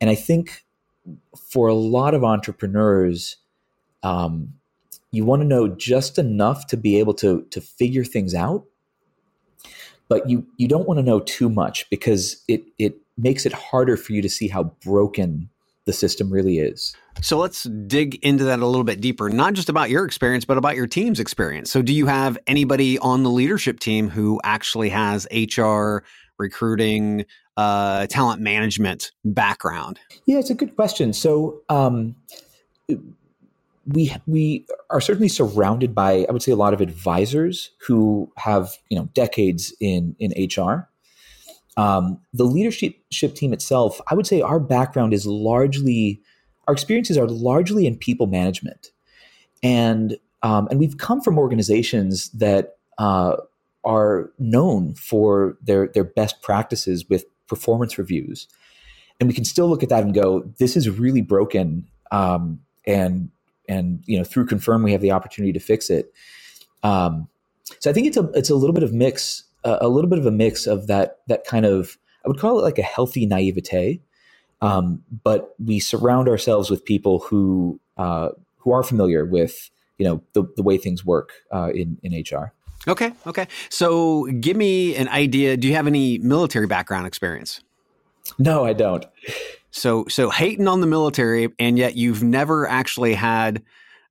And 0.00 0.10
I 0.10 0.14
think 0.14 0.64
for 1.36 1.68
a 1.68 1.74
lot 1.74 2.14
of 2.14 2.24
entrepreneurs, 2.24 3.36
um, 4.02 4.54
you 5.10 5.24
want 5.24 5.42
to 5.42 5.48
know 5.48 5.68
just 5.68 6.18
enough 6.18 6.66
to 6.66 6.76
be 6.76 6.98
able 6.98 7.14
to 7.14 7.42
to 7.50 7.60
figure 7.60 8.04
things 8.04 8.34
out 8.34 8.64
but 10.08 10.28
you 10.28 10.46
you 10.56 10.66
don't 10.66 10.88
want 10.88 10.98
to 10.98 11.02
know 11.02 11.20
too 11.20 11.48
much 11.48 11.88
because 11.90 12.42
it 12.48 12.64
it 12.78 12.96
makes 13.16 13.46
it 13.46 13.52
harder 13.52 13.96
for 13.96 14.12
you 14.12 14.22
to 14.22 14.28
see 14.28 14.48
how 14.48 14.64
broken 14.84 15.48
the 15.88 15.92
system 15.94 16.30
really 16.30 16.58
is. 16.58 16.94
So 17.22 17.38
let's 17.38 17.62
dig 17.62 18.16
into 18.16 18.44
that 18.44 18.60
a 18.60 18.66
little 18.66 18.84
bit 18.84 19.00
deeper, 19.00 19.30
not 19.30 19.54
just 19.54 19.70
about 19.70 19.88
your 19.88 20.04
experience, 20.04 20.44
but 20.44 20.58
about 20.58 20.76
your 20.76 20.86
team's 20.86 21.18
experience. 21.18 21.70
So, 21.70 21.80
do 21.80 21.94
you 21.94 22.06
have 22.06 22.38
anybody 22.46 22.98
on 22.98 23.22
the 23.22 23.30
leadership 23.30 23.80
team 23.80 24.10
who 24.10 24.38
actually 24.44 24.90
has 24.90 25.26
HR 25.32 26.04
recruiting, 26.38 27.24
uh, 27.56 28.06
talent 28.06 28.42
management 28.42 29.12
background? 29.24 29.98
Yeah, 30.26 30.38
it's 30.38 30.50
a 30.50 30.54
good 30.54 30.76
question. 30.76 31.14
So, 31.14 31.62
um, 31.70 32.14
we 33.86 34.14
we 34.26 34.66
are 34.90 35.00
certainly 35.00 35.28
surrounded 35.28 35.94
by 35.94 36.26
I 36.28 36.32
would 36.32 36.42
say 36.42 36.52
a 36.52 36.56
lot 36.56 36.74
of 36.74 36.82
advisors 36.82 37.70
who 37.86 38.30
have 38.36 38.74
you 38.90 38.98
know 38.98 39.08
decades 39.14 39.74
in 39.80 40.14
in 40.18 40.32
HR. 40.36 40.90
Um, 41.78 42.20
the 42.32 42.44
leadership 42.44 42.96
team 43.34 43.52
itself, 43.52 44.00
I 44.10 44.14
would 44.14 44.26
say 44.26 44.40
our 44.40 44.58
background 44.58 45.14
is 45.14 45.26
largely 45.26 46.20
our 46.66 46.74
experiences 46.74 47.16
are 47.16 47.26
largely 47.26 47.86
in 47.86 47.96
people 47.96 48.26
management, 48.26 48.90
and 49.62 50.18
um, 50.42 50.66
and 50.70 50.80
we've 50.80 50.98
come 50.98 51.20
from 51.20 51.38
organizations 51.38 52.30
that 52.32 52.76
uh, 52.98 53.36
are 53.84 54.30
known 54.38 54.94
for 54.94 55.56
their 55.62 55.86
their 55.86 56.04
best 56.04 56.42
practices 56.42 57.08
with 57.08 57.24
performance 57.46 57.96
reviews, 57.96 58.48
and 59.20 59.28
we 59.28 59.34
can 59.34 59.44
still 59.44 59.68
look 59.68 59.84
at 59.84 59.88
that 59.88 60.02
and 60.02 60.12
go, 60.12 60.42
this 60.58 60.76
is 60.76 60.90
really 60.90 61.22
broken. 61.22 61.86
Um, 62.10 62.60
and 62.88 63.30
and 63.68 64.02
you 64.06 64.18
know 64.18 64.24
through 64.24 64.46
confirm 64.46 64.82
we 64.82 64.92
have 64.92 65.02
the 65.02 65.12
opportunity 65.12 65.52
to 65.52 65.60
fix 65.60 65.90
it 65.90 66.12
um, 66.82 67.28
so 67.78 67.90
i 67.90 67.92
think 67.92 68.06
it's 68.06 68.16
a 68.16 68.24
it's 68.34 68.50
a 68.50 68.54
little 68.54 68.72
bit 68.72 68.82
of 68.82 68.92
mix 68.92 69.44
uh, 69.64 69.78
a 69.80 69.88
little 69.88 70.10
bit 70.10 70.18
of 70.18 70.26
a 70.26 70.30
mix 70.30 70.66
of 70.66 70.86
that 70.86 71.18
that 71.26 71.44
kind 71.44 71.66
of 71.66 71.98
i 72.24 72.28
would 72.28 72.38
call 72.38 72.58
it 72.58 72.62
like 72.62 72.78
a 72.78 72.82
healthy 72.82 73.26
naivete 73.26 74.00
um, 74.60 75.04
but 75.22 75.54
we 75.64 75.78
surround 75.78 76.28
ourselves 76.28 76.68
with 76.70 76.84
people 76.84 77.20
who 77.20 77.78
uh, 77.96 78.30
who 78.58 78.72
are 78.72 78.82
familiar 78.82 79.24
with 79.24 79.70
you 79.98 80.06
know 80.06 80.22
the, 80.32 80.44
the 80.56 80.62
way 80.62 80.76
things 80.76 81.04
work 81.04 81.32
uh, 81.52 81.70
in 81.74 81.98
in 82.02 82.12
hr 82.30 82.52
okay 82.86 83.12
okay. 83.26 83.46
So 83.68 84.24
give 84.40 84.56
me 84.56 84.94
an 84.96 85.08
idea. 85.08 85.56
Do 85.56 85.68
you 85.68 85.74
have 85.74 85.86
any 85.86 86.18
military 86.18 86.66
background 86.66 87.06
experience? 87.06 87.60
No 88.38 88.64
i 88.64 88.72
don't. 88.72 89.04
So 89.70 90.06
so 90.08 90.30
hating 90.30 90.68
on 90.68 90.80
the 90.80 90.86
military, 90.86 91.52
and 91.58 91.78
yet 91.78 91.96
you've 91.96 92.22
never 92.22 92.66
actually 92.66 93.14
had 93.14 93.62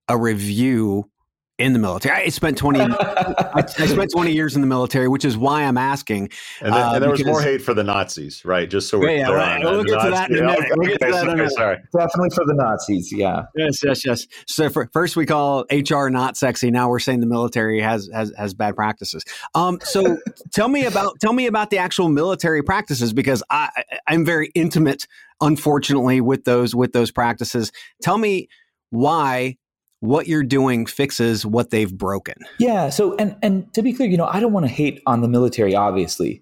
a 0.07 0.17
review 0.17 1.09
in 1.57 1.73
the 1.73 1.79
military. 1.79 2.25
I 2.25 2.29
spent 2.29 2.57
20 2.57 2.79
I, 2.99 3.65
spent 3.65 4.11
20 4.11 4.31
years 4.31 4.55
in 4.55 4.61
the 4.61 4.67
military, 4.67 5.07
which 5.07 5.25
is 5.25 5.37
why 5.37 5.63
I'm 5.63 5.77
asking. 5.77 6.29
And, 6.61 6.73
then, 6.73 6.81
uh, 6.81 6.91
and 6.93 7.03
there 7.03 7.09
was 7.09 7.25
more 7.25 7.41
hate 7.41 7.61
for 7.61 7.73
the 7.73 7.83
Nazis, 7.83 8.45
right? 8.45 8.69
Just 8.69 8.89
so 8.89 8.99
we're 8.99 9.17
yeah, 9.17 9.25
clear 9.25 9.37
right. 9.37 9.63
We'll 9.63 9.83
get 9.83 10.01
to 10.01 10.09
that 10.11 10.29
in 10.29 10.37
a 10.37 10.41
minute. 10.45 10.69
We'll 10.75 10.87
get 10.87 11.01
to 11.01 11.11
that 11.11 11.39
in 11.39 11.49
Sorry. 11.49 11.77
Definitely 11.91 12.29
for 12.35 12.45
the 12.45 12.53
Nazis, 12.53 13.11
yeah. 13.11 13.45
Yes, 13.55 13.83
yes, 13.83 14.05
yes. 14.05 14.27
So 14.45 14.69
for, 14.69 14.89
first 14.93 15.15
we 15.15 15.25
call 15.25 15.65
HR 15.71 16.09
not 16.09 16.37
sexy. 16.37 16.69
Now 16.69 16.89
we're 16.89 16.99
saying 16.99 17.21
the 17.21 17.27
military 17.27 17.81
has 17.81 18.09
has, 18.13 18.31
has 18.37 18.53
bad 18.53 18.75
practices. 18.75 19.23
Um, 19.55 19.79
so 19.83 20.17
tell 20.53 20.67
me 20.67 20.85
about 20.85 21.19
tell 21.19 21.33
me 21.33 21.47
about 21.47 21.71
the 21.71 21.79
actual 21.79 22.09
military 22.09 22.61
practices 22.61 23.13
because 23.13 23.41
I 23.49 23.69
I'm 24.05 24.25
very 24.25 24.51
intimate, 24.53 25.07
unfortunately, 25.41 26.21
with 26.21 26.43
those 26.43 26.75
with 26.75 26.93
those 26.93 27.09
practices. 27.09 27.71
Tell 28.01 28.19
me 28.19 28.47
why 28.91 29.57
what 29.99 30.27
you're 30.27 30.43
doing 30.43 30.85
fixes 30.85 31.45
what 31.45 31.69
they've 31.71 31.97
broken. 31.97 32.35
Yeah. 32.59 32.89
So, 32.89 33.15
and 33.15 33.35
and 33.41 33.71
to 33.73 33.81
be 33.81 33.93
clear, 33.93 34.09
you 34.09 34.17
know, 34.17 34.27
I 34.27 34.39
don't 34.39 34.53
want 34.53 34.65
to 34.65 34.71
hate 34.71 35.01
on 35.05 35.21
the 35.21 35.27
military. 35.27 35.75
Obviously, 35.75 36.41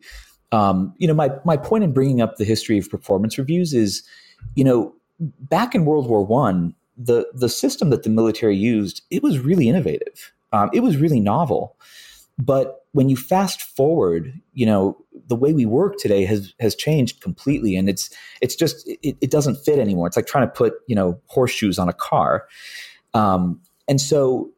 um, 0.52 0.94
you 0.98 1.08
know, 1.08 1.14
my 1.14 1.32
my 1.46 1.58
point 1.58 1.84
in 1.84 1.94
bringing 1.94 2.22
up 2.22 2.38
the 2.38 2.46
history 2.46 2.78
of 2.78 2.90
performance 2.90 3.38
reviews 3.38 3.74
is, 3.74 4.04
you 4.56 4.64
know, 4.64 4.94
back 5.20 5.74
in 5.76 5.86
World 5.86 6.10
War 6.10 6.26
One, 6.26 6.76
the 6.98 7.28
the 7.34 7.50
system 7.50 7.90
that 7.90 8.04
the 8.04 8.10
military 8.10 8.56
used 8.56 9.02
it 9.10 9.24
was 9.24 9.40
really 9.40 9.70
innovative. 9.70 10.34
Um, 10.52 10.70
it 10.74 10.82
was 10.82 10.98
really 10.98 11.20
novel, 11.20 11.76
but 12.38 12.86
when 12.92 13.10
you 13.10 13.18
fast 13.18 13.62
forward, 13.62 14.40
you 14.54 14.66
know, 14.66 14.98
the 15.28 15.36
way 15.36 15.52
we 15.52 15.66
work 15.66 15.98
today 15.98 16.24
has 16.24 16.54
has 16.62 16.76
changed 16.76 17.22
completely, 17.22 17.76
and 17.76 17.90
it's 17.90 18.10
it's 18.42 18.56
just 18.56 18.88
it, 18.88 19.18
it 19.20 19.32
doesn't 19.32 19.56
fit 19.56 19.80
anymore. 19.80 20.08
It's 20.08 20.16
like 20.16 20.28
trying 20.28 20.48
to 20.48 20.54
put 20.54 20.76
you 20.88 20.96
know 20.96 21.20
horseshoes 21.28 21.78
on 21.78 21.90
a 21.90 21.94
car. 21.94 22.48
Um, 23.16 23.62
and 23.88 24.00
so 24.00 24.52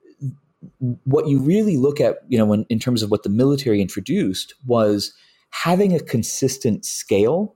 what 1.06 1.28
you 1.28 1.40
really 1.40 1.78
look 1.78 2.02
at, 2.02 2.18
you 2.28 2.38
know, 2.38 2.46
when, 2.46 2.66
in 2.70 2.80
terms 2.80 3.04
of 3.04 3.12
what 3.12 3.24
the 3.24 3.30
military 3.30 3.82
introduced 3.82 4.54
was 4.66 5.14
having 5.52 5.94
a 5.94 6.00
consistent 6.00 6.86
scale 6.86 7.56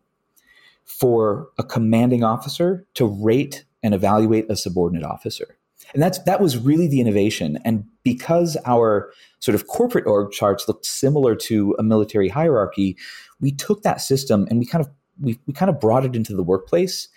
for 0.85 1.49
a 1.57 1.63
commanding 1.63 2.23
officer 2.23 2.85
to 2.93 3.05
rate 3.05 3.65
and 3.83 3.93
evaluate 3.93 4.49
a 4.49 4.55
subordinate 4.55 5.03
officer. 5.03 5.57
And 5.93 6.01
that's 6.01 6.19
that 6.19 6.39
was 6.39 6.57
really 6.57 6.87
the 6.87 7.01
innovation. 7.01 7.57
And 7.65 7.85
because 8.03 8.55
our 8.65 9.11
sort 9.39 9.55
of 9.55 9.67
corporate 9.67 10.05
org 10.05 10.31
charts 10.31 10.67
looked 10.67 10.85
similar 10.85 11.35
to 11.35 11.75
a 11.79 11.83
military 11.83 12.29
hierarchy, 12.29 12.97
we 13.39 13.51
took 13.51 13.83
that 13.83 13.99
system 13.99 14.47
and 14.49 14.59
we 14.59 14.65
kind 14.65 14.85
of 14.85 14.91
we, 15.19 15.39
we 15.47 15.53
kind 15.53 15.69
of 15.69 15.79
brought 15.79 16.05
it 16.05 16.15
into 16.15 16.35
the 16.35 16.43
workplace. 16.43 17.09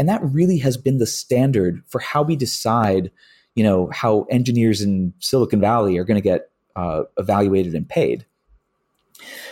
And 0.00 0.08
that 0.08 0.22
really 0.24 0.56
has 0.60 0.78
been 0.78 0.96
the 0.96 1.04
standard 1.04 1.82
for 1.86 1.98
how 1.98 2.22
we 2.22 2.34
decide, 2.34 3.10
you 3.54 3.62
know, 3.62 3.90
how 3.92 4.22
engineers 4.30 4.80
in 4.80 5.12
Silicon 5.18 5.60
Valley 5.60 5.98
are 5.98 6.04
going 6.04 6.16
to 6.16 6.22
get 6.22 6.48
uh, 6.74 7.02
evaluated 7.18 7.74
and 7.74 7.86
paid. 7.86 8.24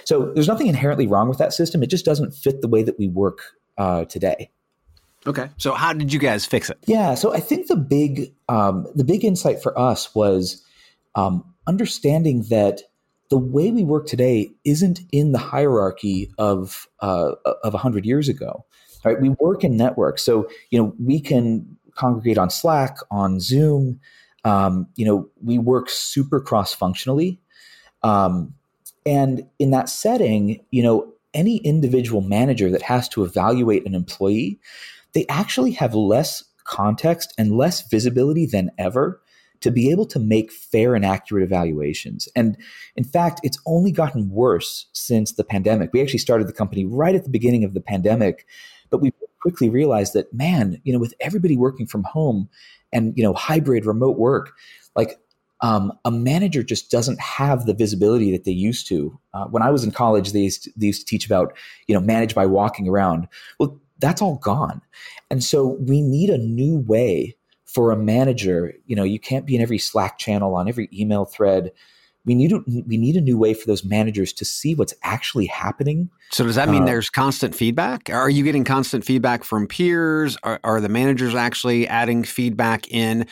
So 0.05 0.33
there's 0.33 0.49
nothing 0.49 0.69
inherently 0.69 1.07
wrong 1.07 1.29
with 1.29 1.37
that 1.37 1.53
system. 1.53 1.83
It 1.83 1.91
just 1.91 2.07
doesn't 2.07 2.35
fit 2.35 2.63
the 2.63 2.67
way 2.67 2.83
that 2.83 2.99
we 2.99 3.09
work 3.09 3.41
uh, 3.77 4.07
today. 4.07 4.49
Okay. 5.27 5.51
So 5.59 5.75
how 5.75 5.93
did 5.93 6.15
you 6.15 6.19
guys 6.19 6.47
fix 6.47 6.71
it? 6.71 6.79
Yeah. 6.87 7.15
So 7.15 7.35
I 7.35 7.41
think 7.41 7.67
the 7.67 7.77
big 7.77 8.33
um, 8.49 8.87
the 8.95 9.05
big 9.05 9.27
insight 9.27 9.63
for 9.63 9.79
us 9.79 10.15
was 10.15 10.65
um, 11.15 11.45
understanding 11.67 12.45
that 12.45 12.81
the 13.29 13.37
way 13.37 13.71
we 13.71 13.85
work 13.85 14.07
today 14.07 14.49
isn't 14.65 15.01
in 15.13 15.33
the 15.33 15.39
hierarchy 15.39 16.33
of 16.39 16.89
uh, 17.01 17.33
of 17.63 17.75
hundred 17.75 18.07
years 18.07 18.31
ago 18.31 18.65
right? 19.05 19.21
We 19.21 19.31
work 19.41 19.65
in 19.65 19.77
networks, 19.77 20.23
so 20.23 20.49
you 20.71 20.81
know 20.81 20.95
we 21.03 21.21
can 21.21 21.77
congregate 21.95 22.39
on 22.39 22.51
Slack, 22.51 22.97
on 23.11 23.41
Zoom. 23.41 24.01
Um, 24.45 24.87
you 24.97 25.05
know, 25.05 25.29
we 25.43 25.59
work 25.59 25.91
super 25.91 26.41
cross 26.41 26.73
functionally, 26.73 27.41
um, 28.03 28.55
and 29.05 29.47
in 29.59 29.71
that 29.73 29.89
setting, 29.89 30.65
you 30.71 30.83
know, 30.83 31.13
any 31.35 31.59
individual 31.59 32.21
manager 32.21 32.71
that 32.71 32.83
has 32.83 33.09
to 33.11 33.25
evaluate 33.25 33.87
an 33.87 33.95
employee, 33.95 34.59
they 35.13 35.27
actually 35.29 35.73
have 35.73 35.95
less 35.95 36.45
context 36.65 37.35
and 37.39 37.57
less 37.57 37.89
visibility 37.89 38.47
than 38.47 38.71
ever 38.79 39.21
to 39.61 39.71
be 39.71 39.91
able 39.91 40.07
to 40.07 40.19
make 40.19 40.53
fair 40.53 40.95
and 40.95 41.05
accurate 41.05 41.43
evaluations. 41.43 42.29
And 42.37 42.57
in 42.97 43.05
fact, 43.05 43.41
it's 43.43 43.59
only 43.67 43.91
gotten 43.91 44.31
worse 44.31 44.87
since 44.93 45.33
the 45.33 45.45
pandemic. 45.45 45.91
We 45.93 46.01
actually 46.01 46.21
started 46.21 46.47
the 46.47 46.53
company 46.53 46.85
right 46.85 47.15
at 47.15 47.25
the 47.25 47.31
beginning 47.31 47.65
of 47.65 47.75
the 47.75 47.81
pandemic 47.81 48.47
but 48.91 49.01
we 49.01 49.13
quickly 49.41 49.69
realized 49.69 50.15
that, 50.15 50.33
man, 50.33 50.81
you 50.85 50.93
know, 50.93 50.99
with 50.99 51.15
everybody 51.21 51.57
working 51.57 51.87
from 51.87 52.05
home 52.05 52.49
and, 52.93 53.17
you 53.17 53.23
know, 53.23 53.35
hybrid 53.35 53.87
remote 53.87 54.19
work, 54.19 54.53
like 54.97 55.19
um, 55.61 55.93
a 56.05 56.11
manager 56.11 56.63
just 56.63 56.91
doesn't 56.91 57.21
have 57.21 57.67
the 57.67 57.75
visibility 57.75 58.33
that 58.33 58.45
they 58.45 58.53
used 58.53 58.87
to. 58.89 59.19
Uh, 59.35 59.47
when 59.47 59.63
I 59.63 59.71
was 59.71 59.85
in 59.85 59.91
college, 59.91 60.33
they 60.33 60.41
used, 60.41 60.65
to, 60.65 60.73
they 60.77 60.87
used 60.87 61.01
to 61.01 61.07
teach 61.07 61.27
about, 61.27 61.57
you 61.87 61.95
know, 61.95 62.01
manage 62.01 62.35
by 62.35 62.47
walking 62.47 62.89
around. 62.89 63.29
Well, 63.59 63.81
that's 63.99 64.23
all 64.23 64.37
gone. 64.37 64.81
And 65.31 65.43
so 65.43 65.77
we 65.81 66.01
need 66.01 66.31
a 66.31 66.39
new 66.39 66.79
way 66.79 67.37
for 67.65 67.91
a 67.91 67.97
manager. 67.97 68.73
You 68.87 68.97
know, 68.97 69.05
you 69.05 69.19
can't 69.19 69.47
be 69.47 69.57
in 69.57 69.63
every 69.63 69.79
Slack 69.79 70.19
channel, 70.19 70.55
on 70.55 70.69
every 70.69 70.89
email 70.93 71.25
thread 71.25 71.73
we 72.29 72.35
need 72.35 72.53
a, 72.53 72.61
we 72.87 72.99
need 72.99 73.17
a 73.17 73.23
new 73.23 73.39
way 73.39 73.55
for 73.55 73.67
those 73.67 73.85
managers 73.85 74.35
to 74.35 74.45
see 74.45 74.75
what's 74.75 74.93
actually 75.03 75.47
happening. 75.47 76.11
So 76.31 76.45
does 76.45 76.57
that 76.57 76.69
mean 76.69 76.83
uh, 76.83 76.87
there's 76.87 77.09
constant 77.09 77.55
feedback? 77.55 78.11
Are 78.11 78.29
you 78.29 78.45
getting 78.45 78.65
constant 78.65 79.03
feedback 79.03 79.45
from 79.45 79.67
peers? 79.67 80.37
Are, 80.43 80.61
are 80.63 80.81
the 80.83 80.91
managers 80.91 81.35
actually 81.35 81.89
adding 81.89 82.23
feedback 82.23 82.87
in 82.93 83.27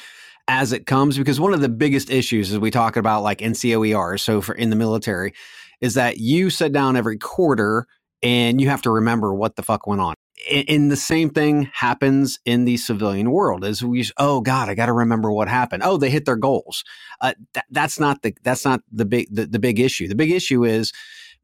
as 0.49 0.73
it 0.73 0.87
comes? 0.87 1.19
Because 1.19 1.39
one 1.39 1.53
of 1.53 1.61
the 1.61 1.69
biggest 1.69 2.09
issues 2.09 2.51
is 2.51 2.59
we 2.59 2.71
talk 2.71 2.97
about 2.97 3.23
like 3.23 3.39
NCOER, 3.39 4.19
so 4.19 4.41
for 4.41 4.55
in 4.55 4.71
the 4.71 4.77
military, 4.77 5.35
is 5.83 5.93
that 5.93 6.17
you 6.17 6.49
sit 6.49 6.73
down 6.73 6.97
every 6.97 7.19
quarter 7.19 7.87
and 8.23 8.63
you 8.63 8.71
have 8.71 8.81
to 8.81 8.91
remember 8.91 9.35
what 9.35 9.57
the 9.57 9.63
fuck 9.63 9.87
went 9.87 10.01
on 10.01 10.15
and 10.69 10.91
the 10.91 10.97
same 10.97 11.31
thing 11.31 11.71
happens 11.73 12.39
in 12.45 12.65
the 12.65 12.77
civilian 12.77 13.31
world 13.31 13.65
as 13.65 13.83
we 13.83 14.05
oh 14.19 14.41
god 14.41 14.69
i 14.69 14.75
got 14.75 14.87
to 14.87 14.93
remember 14.93 15.33
what 15.33 15.49
happened. 15.49 15.83
Oh 15.85 15.97
they 15.97 16.11
hit 16.11 16.25
their 16.25 16.37
goals. 16.37 16.85
Uh, 17.21 17.35
th- 17.55 17.67
that's 17.71 17.99
not 17.99 18.23
the 18.23 18.35
that's 18.43 18.65
not 18.65 18.83
the 18.93 19.05
big 19.05 19.29
the, 19.35 19.47
the 19.47 19.59
big 19.59 19.81
issue. 19.81 20.09
The 20.09 20.15
big 20.15 20.31
issue 20.31 20.65
is 20.65 20.93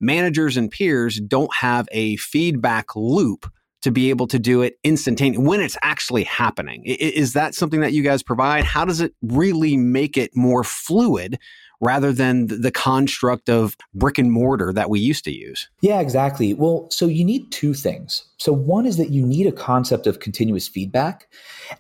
managers 0.01 0.57
and 0.57 0.71
peers 0.71 1.21
don't 1.21 1.55
have 1.55 1.89
a 1.93 2.17
feedback 2.17 2.95
loop 2.97 3.51
to 3.83 3.91
be 3.91 4.11
able 4.11 4.29
to 4.29 4.39
do 4.39 4.63
it 4.63 4.79
instantaneously 4.85 5.45
when 5.45 5.61
it's 5.61 5.77
actually 5.83 6.25
happening. 6.25 6.83
Is 6.85 7.33
that 7.33 7.55
something 7.55 7.81
that 7.81 7.93
you 7.93 8.03
guys 8.03 8.23
provide? 8.23 8.65
How 8.65 8.85
does 8.85 9.01
it 9.01 9.13
really 9.23 9.77
make 9.77 10.17
it 10.17 10.37
more 10.37 10.63
fluid 10.63 11.39
rather 11.83 12.13
than 12.13 12.47
the 12.47 12.71
construct 12.71 13.51
of 13.51 13.77
brick 13.93 14.17
and 14.17 14.31
mortar 14.31 14.73
that 14.73 14.89
we 14.89 15.01
used 15.01 15.25
to 15.25 15.33
use. 15.33 15.69
Yeah, 15.81 16.01
exactly. 16.01 16.55
Well, 16.55 16.87
so 16.91 17.07
you 17.07 17.25
need 17.25 17.51
two 17.51 17.75
things. 17.75 18.25
So, 18.39 18.53
one 18.53 18.87
is 18.87 18.97
that 18.97 19.11
you 19.11 19.27
need 19.27 19.49
a 19.49 19.53
concept 19.53 20.07
of 20.07 20.21
continuous 20.21 20.69
feedback. 20.69 21.29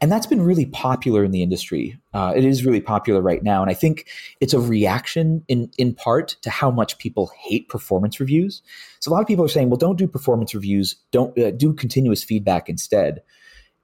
And 0.01 0.11
that's 0.11 0.27
been 0.27 0.43
really 0.43 0.67
popular 0.67 1.25
in 1.25 1.31
the 1.31 1.43
industry. 1.43 1.99
Uh, 2.13 2.33
it 2.37 2.45
is 2.45 2.67
really 2.67 2.81
popular 2.81 3.23
right 3.23 3.43
now. 3.45 3.63
And 3.63 3.71
I 3.71 3.75
think 3.75 4.09
it's 4.41 4.53
a 4.53 4.61
reaction 4.61 5.45
in, 5.49 5.71
in 5.79 5.95
part 5.95 6.37
to 6.43 6.51
how 6.51 6.71
much 6.71 6.99
people 6.99 7.31
hate 7.39 7.69
performance 7.69 8.19
reviews. 8.19 8.61
So, 8.99 9.11
a 9.11 9.13
lot 9.13 9.23
of 9.23 9.29
people 9.29 9.45
are 9.45 9.49
saying, 9.49 9.71
well, 9.71 9.79
don't 9.79 9.99
do 9.99 10.09
performance 10.09 10.53
reviews, 10.53 10.97
don't 11.13 11.39
uh, 11.39 11.53
do 11.53 11.73
continuous 11.73 12.25
feedback 12.25 12.69
instead. 12.69 13.23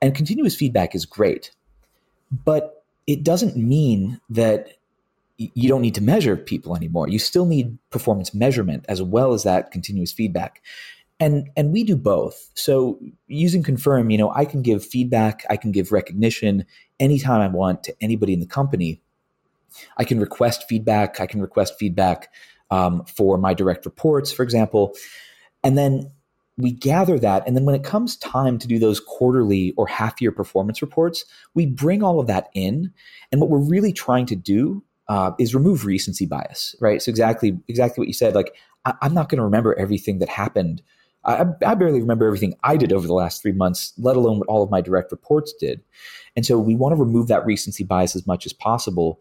And 0.02 0.14
continuous 0.16 0.56
feedback 0.56 0.96
is 0.96 1.06
great. 1.06 1.52
But 2.44 2.84
it 3.06 3.22
doesn't 3.22 3.56
mean 3.56 4.20
that 4.30 4.77
you 5.38 5.68
don't 5.68 5.82
need 5.82 5.94
to 5.94 6.02
measure 6.02 6.36
people 6.36 6.76
anymore. 6.76 7.08
You 7.08 7.18
still 7.18 7.46
need 7.46 7.78
performance 7.90 8.34
measurement 8.34 8.84
as 8.88 9.00
well 9.00 9.32
as 9.32 9.44
that 9.44 9.70
continuous 9.70 10.12
feedback. 10.12 10.62
And 11.20 11.48
and 11.56 11.72
we 11.72 11.84
do 11.84 11.96
both. 11.96 12.50
So 12.54 12.98
using 13.26 13.62
Confirm, 13.62 14.10
you 14.10 14.18
know, 14.18 14.30
I 14.30 14.44
can 14.44 14.62
give 14.62 14.84
feedback, 14.84 15.44
I 15.48 15.56
can 15.56 15.72
give 15.72 15.92
recognition 15.92 16.64
anytime 17.00 17.40
I 17.40 17.48
want 17.48 17.84
to 17.84 17.94
anybody 18.00 18.32
in 18.32 18.40
the 18.40 18.46
company. 18.46 19.00
I 19.96 20.04
can 20.04 20.18
request 20.18 20.64
feedback. 20.68 21.20
I 21.20 21.26
can 21.26 21.40
request 21.40 21.74
feedback 21.78 22.32
um, 22.70 23.04
for 23.04 23.38
my 23.38 23.54
direct 23.54 23.84
reports, 23.84 24.32
for 24.32 24.42
example. 24.42 24.94
And 25.62 25.78
then 25.78 26.10
we 26.56 26.72
gather 26.72 27.18
that. 27.20 27.46
And 27.46 27.56
then 27.56 27.64
when 27.64 27.76
it 27.76 27.84
comes 27.84 28.16
time 28.16 28.58
to 28.58 28.66
do 28.66 28.78
those 28.78 28.98
quarterly 28.98 29.72
or 29.76 29.86
half 29.86 30.20
year 30.20 30.32
performance 30.32 30.82
reports, 30.82 31.24
we 31.54 31.66
bring 31.66 32.02
all 32.02 32.18
of 32.18 32.26
that 32.26 32.48
in. 32.54 32.92
And 33.30 33.40
what 33.40 33.50
we're 33.50 33.58
really 33.58 33.92
trying 33.92 34.26
to 34.26 34.36
do 34.36 34.82
uh, 35.08 35.32
is 35.38 35.54
remove 35.54 35.84
recency 35.84 36.26
bias, 36.26 36.74
right? 36.80 37.00
So 37.02 37.10
exactly, 37.10 37.58
exactly 37.68 38.00
what 38.00 38.08
you 38.08 38.14
said. 38.14 38.34
Like, 38.34 38.54
I, 38.84 38.94
am 39.02 39.14
not 39.14 39.28
going 39.28 39.38
to 39.38 39.44
remember 39.44 39.78
everything 39.78 40.18
that 40.18 40.28
happened. 40.28 40.82
I, 41.24 41.44
I, 41.66 41.74
barely 41.74 42.00
remember 42.00 42.26
everything 42.26 42.54
I 42.62 42.76
did 42.76 42.92
over 42.92 43.06
the 43.06 43.14
last 43.14 43.42
three 43.42 43.52
months, 43.52 43.92
let 43.98 44.16
alone 44.16 44.38
what 44.38 44.48
all 44.48 44.62
of 44.62 44.70
my 44.70 44.80
direct 44.80 45.10
reports 45.10 45.52
did. 45.58 45.82
And 46.36 46.46
so 46.46 46.58
we 46.58 46.74
want 46.74 46.94
to 46.94 47.02
remove 47.02 47.28
that 47.28 47.44
recency 47.44 47.84
bias 47.84 48.14
as 48.14 48.26
much 48.26 48.46
as 48.46 48.52
possible. 48.52 49.20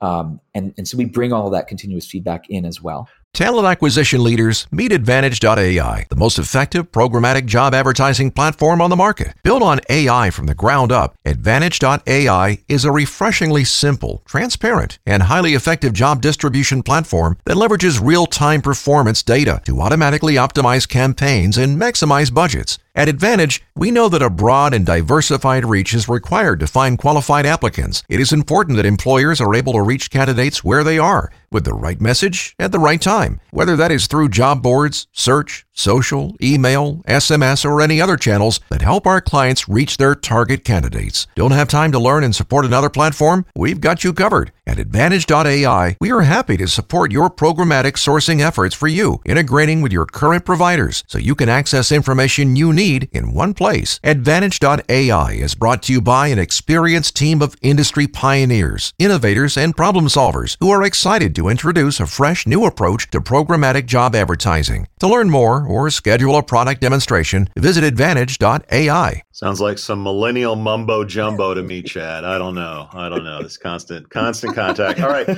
Um, 0.00 0.40
and, 0.54 0.74
and 0.76 0.86
so 0.86 0.96
we 0.96 1.04
bring 1.04 1.32
all 1.32 1.50
that 1.50 1.66
continuous 1.66 2.06
feedback 2.06 2.48
in 2.48 2.64
as 2.64 2.82
well. 2.82 3.08
Talent 3.34 3.66
acquisition 3.66 4.22
leaders 4.22 4.66
meet 4.70 4.92
Advantage.ai, 4.92 6.04
the 6.10 6.16
most 6.16 6.38
effective 6.38 6.92
programmatic 6.92 7.46
job 7.46 7.72
advertising 7.72 8.30
platform 8.30 8.82
on 8.82 8.90
the 8.90 8.96
market. 8.96 9.32
Built 9.42 9.62
on 9.62 9.80
AI 9.88 10.28
from 10.28 10.44
the 10.44 10.54
ground 10.54 10.92
up, 10.92 11.14
Advantage.ai 11.24 12.58
is 12.68 12.84
a 12.84 12.92
refreshingly 12.92 13.64
simple, 13.64 14.20
transparent, 14.26 14.98
and 15.06 15.22
highly 15.22 15.54
effective 15.54 15.94
job 15.94 16.20
distribution 16.20 16.82
platform 16.82 17.38
that 17.46 17.56
leverages 17.56 18.06
real 18.06 18.26
time 18.26 18.60
performance 18.60 19.22
data 19.22 19.62
to 19.64 19.80
automatically 19.80 20.34
optimize 20.34 20.86
campaigns 20.86 21.56
and 21.56 21.80
maximize 21.80 22.32
budgets. 22.34 22.78
At 22.94 23.08
Advantage, 23.08 23.62
we 23.74 23.90
know 23.90 24.10
that 24.10 24.20
a 24.20 24.28
broad 24.28 24.74
and 24.74 24.84
diversified 24.84 25.64
reach 25.64 25.94
is 25.94 26.10
required 26.10 26.60
to 26.60 26.66
find 26.66 26.98
qualified 26.98 27.46
applicants. 27.46 28.02
It 28.06 28.20
is 28.20 28.34
important 28.34 28.76
that 28.76 28.84
employers 28.84 29.40
are 29.40 29.54
able 29.54 29.72
to 29.72 29.80
reach 29.80 30.10
candidates 30.10 30.62
where 30.62 30.84
they 30.84 30.98
are 30.98 31.32
with 31.50 31.64
the 31.64 31.72
right 31.72 31.98
message 32.02 32.54
at 32.58 32.70
the 32.70 32.78
right 32.78 33.00
time, 33.00 33.40
whether 33.50 33.76
that 33.76 33.92
is 33.92 34.06
through 34.06 34.28
job 34.28 34.62
boards, 34.62 35.06
search, 35.12 35.64
social, 35.72 36.36
email, 36.42 36.96
SMS, 37.08 37.64
or 37.64 37.80
any 37.80 37.98
other 37.98 38.18
channels 38.18 38.60
that 38.68 38.82
help 38.82 39.06
our 39.06 39.22
clients 39.22 39.70
reach 39.70 39.96
their 39.96 40.14
target 40.14 40.62
candidates. 40.62 41.26
Don't 41.34 41.52
have 41.52 41.68
time 41.68 41.92
to 41.92 41.98
learn 41.98 42.24
and 42.24 42.36
support 42.36 42.66
another 42.66 42.90
platform? 42.90 43.46
We've 43.56 43.80
got 43.80 44.04
you 44.04 44.12
covered. 44.12 44.52
At 44.72 44.78
Advantage.ai, 44.78 45.98
we 46.00 46.10
are 46.10 46.22
happy 46.22 46.56
to 46.56 46.66
support 46.66 47.12
your 47.12 47.28
programmatic 47.28 47.98
sourcing 47.98 48.40
efforts 48.40 48.74
for 48.74 48.88
you, 48.88 49.20
integrating 49.26 49.82
with 49.82 49.92
your 49.92 50.06
current 50.06 50.46
providers 50.46 51.04
so 51.06 51.18
you 51.18 51.34
can 51.34 51.50
access 51.50 51.92
information 51.92 52.56
you 52.56 52.72
need 52.72 53.10
in 53.12 53.34
one 53.34 53.52
place. 53.52 54.00
Advantage.ai 54.02 55.32
is 55.32 55.54
brought 55.54 55.82
to 55.82 55.92
you 55.92 56.00
by 56.00 56.28
an 56.28 56.38
experienced 56.38 57.14
team 57.14 57.42
of 57.42 57.54
industry 57.60 58.06
pioneers, 58.06 58.94
innovators, 58.98 59.58
and 59.58 59.76
problem 59.76 60.06
solvers 60.06 60.56
who 60.58 60.70
are 60.70 60.82
excited 60.82 61.36
to 61.36 61.48
introduce 61.48 62.00
a 62.00 62.06
fresh 62.06 62.46
new 62.46 62.64
approach 62.64 63.10
to 63.10 63.20
programmatic 63.20 63.84
job 63.84 64.14
advertising. 64.14 64.88
To 65.00 65.06
learn 65.06 65.28
more 65.28 65.66
or 65.66 65.90
schedule 65.90 66.38
a 66.38 66.42
product 66.42 66.80
demonstration, 66.80 67.50
visit 67.58 67.84
Advantage.ai. 67.84 69.22
Sounds 69.32 69.60
like 69.60 69.76
some 69.76 70.02
millennial 70.02 70.56
mumbo 70.56 71.04
jumbo 71.04 71.52
to 71.52 71.62
me, 71.62 71.82
Chad. 71.82 72.24
I 72.24 72.38
don't 72.38 72.54
know. 72.54 72.88
I 72.92 73.08
don't 73.08 73.24
know. 73.24 73.42
This 73.42 73.56
constant, 73.56 74.08
constant 74.08 74.54
contact. 74.66 75.00
All 75.00 75.08
right, 75.08 75.28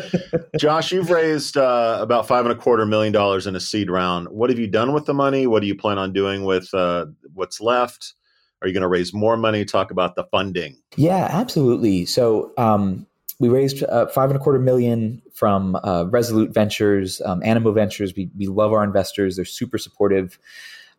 Josh, 0.59 0.93
you've 0.93 1.11
raised 1.11 1.57
uh, 1.57 1.99
about 2.01 2.27
five 2.27 2.45
and 2.45 2.53
a 2.53 2.57
quarter 2.57 2.87
million 2.87 3.13
dollars 3.13 3.47
in 3.47 3.57
a 3.57 3.61
seed 3.61 3.91
round. 3.91 4.29
What 4.29 4.51
have 4.51 4.59
you 4.59 4.67
done 4.67 4.93
with 4.93 5.07
the 5.07 5.15
money? 5.15 5.47
What 5.47 5.61
do 5.61 5.67
you 5.67 5.75
plan 5.75 5.99
on 5.99 6.13
doing 6.13 6.45
with 6.45 6.73
uh, 6.75 7.07
what's 7.33 7.61
left? 7.61 8.15
Are 8.63 8.69
you 8.69 8.73
going 8.73 8.83
to 8.83 8.89
raise 8.89 9.13
more 9.13 9.37
money? 9.37 9.65
Talk 9.65 9.91
about 9.91 10.17
the 10.17 10.25
funding. 10.25 10.77
Yeah, 10.97 11.29
absolutely. 11.31 12.07
So 12.07 12.53
um, 12.57 13.07
we 13.39 13.49
raised 13.49 13.83
uh, 13.85 14.07
five 14.07 14.31
and 14.31 14.41
a 14.41 14.43
quarter 14.43 14.59
million 14.59 15.21
from 15.35 15.77
uh, 15.85 16.07
Resolute 16.09 16.55
Ventures, 16.55 17.21
um, 17.27 17.43
Animo 17.45 17.73
Ventures. 17.73 18.15
We, 18.17 18.31
we 18.39 18.47
love 18.47 18.73
our 18.73 18.85
investors; 18.85 19.37
they're 19.37 19.45
super 19.45 19.79
supportive. 19.79 20.39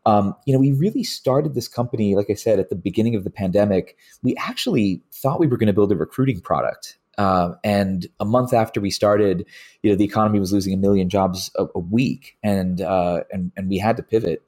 Um, 0.06 0.36
you 0.46 0.54
know, 0.54 0.60
we 0.60 0.72
really 0.74 1.04
started 1.04 1.56
this 1.56 1.68
company, 1.68 2.16
like 2.16 2.30
I 2.30 2.36
said, 2.36 2.60
at 2.60 2.70
the 2.70 2.76
beginning 2.76 3.16
of 3.16 3.24
the 3.24 3.32
pandemic. 3.32 3.98
We 4.22 4.36
actually 4.36 5.02
thought 5.12 5.40
we 5.40 5.48
were 5.48 5.58
going 5.58 5.68
to 5.68 5.74
build 5.74 5.92
a 5.92 5.96
recruiting 5.96 6.42
product. 6.42 7.00
Uh, 7.18 7.54
and 7.64 8.08
a 8.20 8.26
month 8.26 8.54
after 8.54 8.82
we 8.82 8.90
started, 8.90 9.46
you 9.84 9.90
know, 9.90 9.96
the 9.96 10.04
economy 10.04 10.40
was 10.40 10.52
losing 10.52 10.74
a 10.74 10.78
million 10.78 11.10
jobs 11.10 11.52
a, 11.58 11.66
a 11.76 11.80
week, 11.80 12.38
and 12.44 12.82
uh, 12.82 13.22
and 13.32 13.52
and 13.56 13.70
we 13.70 13.78
had 13.78 13.98
to 13.98 14.04
pivot. 14.04 14.44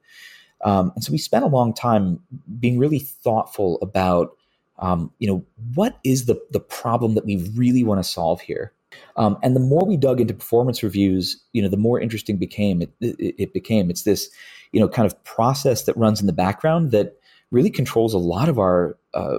Um, 0.64 0.92
and 0.94 1.04
so 1.04 1.12
we 1.12 1.18
spent 1.18 1.44
a 1.44 1.48
long 1.48 1.72
time 1.72 2.20
being 2.58 2.78
really 2.78 2.98
thoughtful 2.98 3.78
about, 3.80 4.36
um, 4.80 5.12
you 5.18 5.28
know, 5.28 5.44
what 5.74 5.98
is 6.04 6.26
the 6.26 6.40
the 6.50 6.60
problem 6.60 7.14
that 7.14 7.24
we 7.24 7.36
really 7.54 7.84
want 7.84 8.02
to 8.02 8.08
solve 8.08 8.40
here. 8.40 8.72
Um, 9.16 9.38
and 9.42 9.54
the 9.54 9.60
more 9.60 9.84
we 9.86 9.96
dug 9.96 10.20
into 10.20 10.34
performance 10.34 10.82
reviews, 10.82 11.42
you 11.52 11.62
know, 11.62 11.68
the 11.68 11.76
more 11.76 12.00
interesting 12.00 12.36
became 12.38 12.82
it, 12.82 12.90
it, 13.00 13.34
it 13.38 13.52
became. 13.52 13.90
It's 13.90 14.02
this, 14.02 14.30
you 14.72 14.80
know, 14.80 14.88
kind 14.88 15.06
of 15.06 15.22
process 15.24 15.84
that 15.84 15.96
runs 15.96 16.20
in 16.20 16.26
the 16.26 16.32
background 16.32 16.90
that 16.90 17.16
really 17.50 17.70
controls 17.70 18.14
a 18.14 18.18
lot 18.18 18.48
of 18.48 18.58
our 18.58 18.96
uh, 19.14 19.38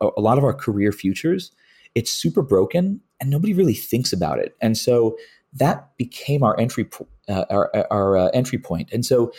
a, 0.00 0.08
a 0.16 0.20
lot 0.20 0.38
of 0.38 0.44
our 0.44 0.54
career 0.54 0.92
futures. 0.92 1.52
It's 1.94 2.10
super 2.10 2.42
broken, 2.42 3.00
and 3.20 3.30
nobody 3.30 3.54
really 3.54 3.74
thinks 3.74 4.12
about 4.12 4.38
it. 4.38 4.56
And 4.60 4.76
so 4.76 5.16
that 5.54 5.96
became 5.96 6.42
our 6.42 6.58
entry 6.58 6.88
uh, 7.28 7.44
our, 7.50 7.70
our 7.90 8.16
uh, 8.16 8.28
entry 8.28 8.58
point. 8.58 8.90
And 8.92 9.04
so, 9.04 9.32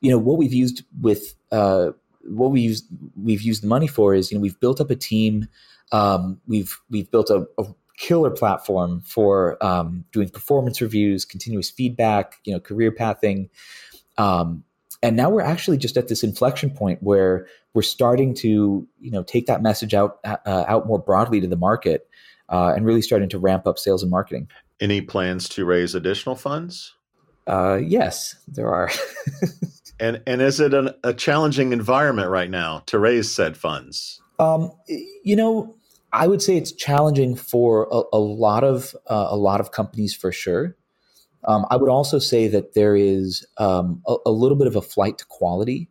you 0.00 0.10
know, 0.10 0.18
what 0.18 0.38
we've 0.38 0.52
used 0.52 0.84
with 1.00 1.34
uh, 1.52 1.90
what 2.22 2.50
we 2.50 2.60
use 2.60 2.82
we've 3.16 3.42
used 3.42 3.62
the 3.62 3.66
money 3.66 3.86
for 3.86 4.14
is 4.14 4.30
you 4.30 4.38
know 4.38 4.42
we've 4.42 4.60
built 4.60 4.80
up 4.80 4.90
a 4.90 4.96
team. 4.96 5.46
Um, 5.92 6.40
we've 6.46 6.78
we've 6.90 7.10
built 7.10 7.30
a, 7.30 7.46
a 7.58 7.64
killer 8.00 8.30
platform 8.30 9.02
for 9.02 9.62
um, 9.64 10.04
doing 10.12 10.28
performance 10.28 10.80
reviews, 10.80 11.24
continuous 11.24 11.70
feedback, 11.70 12.38
you 12.44 12.52
know, 12.52 12.60
career 12.60 12.90
pathing. 12.90 13.50
Um, 14.16 14.64
and 15.02 15.16
now 15.16 15.30
we're 15.30 15.42
actually 15.42 15.78
just 15.78 15.96
at 15.96 16.08
this 16.08 16.22
inflection 16.22 16.70
point 16.70 17.02
where 17.02 17.46
we're 17.74 17.82
starting 17.82 18.34
to, 18.34 18.86
you 19.00 19.10
know, 19.10 19.22
take 19.22 19.46
that 19.46 19.62
message 19.62 19.94
out 19.94 20.18
uh, 20.24 20.36
out 20.46 20.86
more 20.86 20.98
broadly 20.98 21.40
to 21.40 21.46
the 21.46 21.56
market, 21.56 22.08
uh, 22.48 22.72
and 22.74 22.84
really 22.84 23.02
starting 23.02 23.28
to 23.28 23.38
ramp 23.38 23.66
up 23.66 23.78
sales 23.78 24.02
and 24.02 24.10
marketing. 24.10 24.48
Any 24.80 25.00
plans 25.00 25.48
to 25.50 25.64
raise 25.64 25.94
additional 25.94 26.36
funds? 26.36 26.94
Uh, 27.46 27.76
yes, 27.76 28.36
there 28.48 28.72
are. 28.72 28.90
and 30.00 30.22
and 30.26 30.40
is 30.40 30.60
it 30.60 30.74
an, 30.74 30.90
a 31.04 31.12
challenging 31.12 31.72
environment 31.72 32.30
right 32.30 32.50
now 32.50 32.82
to 32.86 32.98
raise 32.98 33.30
said 33.30 33.56
funds? 33.56 34.20
Um, 34.38 34.72
you 35.22 35.36
know, 35.36 35.76
I 36.12 36.26
would 36.26 36.42
say 36.42 36.56
it's 36.56 36.72
challenging 36.72 37.36
for 37.36 37.88
a, 37.90 38.02
a 38.16 38.18
lot 38.18 38.64
of 38.64 38.94
uh, 39.08 39.28
a 39.30 39.36
lot 39.36 39.60
of 39.60 39.72
companies 39.72 40.14
for 40.14 40.32
sure. 40.32 40.76
Um, 41.44 41.66
I 41.70 41.76
would 41.76 41.88
also 41.88 42.18
say 42.18 42.48
that 42.48 42.74
there 42.74 42.96
is 42.96 43.46
um, 43.56 44.02
a, 44.06 44.16
a, 44.26 44.30
little 44.30 44.58
bit 44.58 44.66
of 44.66 44.76
a 44.76 44.82
flight 44.82 45.16
to 45.18 45.24
quality, 45.26 45.88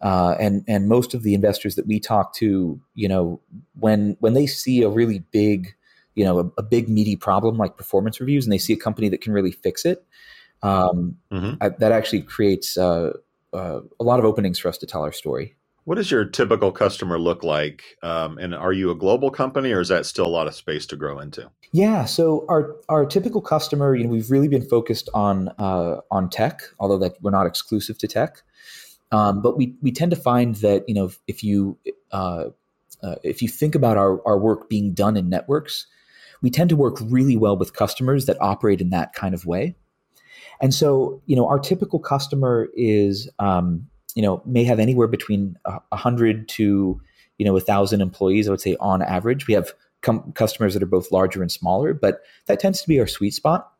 uh, 0.00 0.34
and 0.40 0.64
and 0.66 0.88
most 0.88 1.14
of 1.14 1.22
the 1.22 1.34
investors 1.34 1.74
that 1.74 1.86
we 1.86 2.00
talk 2.00 2.34
to, 2.34 2.80
you 2.94 3.08
know, 3.08 3.40
when 3.78 4.16
when 4.20 4.34
they 4.34 4.46
see 4.46 4.82
a 4.82 4.88
really 4.88 5.20
big, 5.30 5.74
you 6.14 6.24
know, 6.24 6.38
a, 6.38 6.60
a 6.60 6.62
big 6.62 6.88
meaty 6.88 7.16
problem 7.16 7.56
like 7.56 7.76
performance 7.76 8.20
reviews, 8.20 8.44
and 8.44 8.52
they 8.52 8.58
see 8.58 8.72
a 8.72 8.78
company 8.78 9.08
that 9.08 9.20
can 9.20 9.32
really 9.32 9.52
fix 9.52 9.84
it, 9.84 10.04
um, 10.62 11.16
mm-hmm. 11.30 11.54
I, 11.60 11.70
that 11.70 11.92
actually 11.92 12.22
creates 12.22 12.76
uh, 12.78 13.12
uh, 13.52 13.80
a 13.98 14.04
lot 14.04 14.18
of 14.18 14.24
openings 14.24 14.58
for 14.58 14.68
us 14.68 14.78
to 14.78 14.86
tell 14.86 15.02
our 15.02 15.12
story. 15.12 15.56
What 15.84 15.96
does 15.96 16.10
your 16.10 16.24
typical 16.24 16.70
customer 16.70 17.18
look 17.18 17.42
like? 17.42 17.96
Um, 18.02 18.38
and 18.38 18.54
are 18.54 18.72
you 18.72 18.90
a 18.90 18.94
global 18.94 19.30
company, 19.30 19.72
or 19.72 19.80
is 19.80 19.88
that 19.88 20.06
still 20.06 20.26
a 20.26 20.28
lot 20.28 20.46
of 20.46 20.54
space 20.54 20.86
to 20.86 20.96
grow 20.96 21.18
into? 21.18 21.50
Yeah, 21.72 22.04
so 22.04 22.44
our 22.48 22.76
our 22.88 23.04
typical 23.06 23.40
customer, 23.40 23.94
you 23.94 24.04
know, 24.04 24.10
we've 24.10 24.30
really 24.30 24.48
been 24.48 24.66
focused 24.66 25.08
on 25.14 25.48
uh, 25.58 26.00
on 26.10 26.30
tech, 26.30 26.62
although 26.78 26.98
that 26.98 27.20
we're 27.22 27.30
not 27.30 27.46
exclusive 27.46 27.98
to 27.98 28.08
tech. 28.08 28.42
Um, 29.12 29.42
but 29.42 29.56
we 29.56 29.74
we 29.82 29.92
tend 29.92 30.10
to 30.12 30.16
find 30.16 30.54
that 30.56 30.88
you 30.88 30.94
know 30.94 31.10
if, 31.26 31.42
you 31.42 31.76
uh, 32.12 32.44
uh, 33.02 33.16
if 33.22 33.42
you 33.42 33.48
think 33.48 33.74
about 33.74 33.96
our 33.96 34.24
our 34.26 34.38
work 34.38 34.68
being 34.68 34.92
done 34.92 35.16
in 35.16 35.28
networks, 35.28 35.86
we 36.42 36.50
tend 36.50 36.70
to 36.70 36.76
work 36.76 36.98
really 37.02 37.36
well 37.36 37.56
with 37.56 37.74
customers 37.74 38.26
that 38.26 38.40
operate 38.40 38.80
in 38.80 38.90
that 38.90 39.14
kind 39.14 39.34
of 39.34 39.46
way. 39.46 39.74
And 40.60 40.74
so, 40.74 41.22
you 41.26 41.36
know, 41.36 41.48
our 41.48 41.58
typical 41.58 41.98
customer 41.98 42.68
is, 42.74 43.28
um, 43.38 43.88
you 44.14 44.22
know, 44.22 44.42
may 44.44 44.64
have 44.64 44.78
anywhere 44.78 45.06
between 45.06 45.56
a 45.64 45.96
hundred 45.96 46.48
to, 46.50 47.00
you 47.38 47.46
know, 47.46 47.56
a 47.56 47.60
thousand 47.60 48.00
employees. 48.02 48.46
I 48.46 48.50
would 48.50 48.60
say 48.60 48.76
on 48.80 49.00
average, 49.02 49.46
we 49.46 49.54
have 49.54 49.72
com- 50.02 50.32
customers 50.32 50.74
that 50.74 50.82
are 50.82 50.86
both 50.86 51.10
larger 51.12 51.40
and 51.40 51.50
smaller, 51.50 51.94
but 51.94 52.20
that 52.46 52.60
tends 52.60 52.82
to 52.82 52.88
be 52.88 53.00
our 53.00 53.06
sweet 53.06 53.32
spot. 53.32 53.72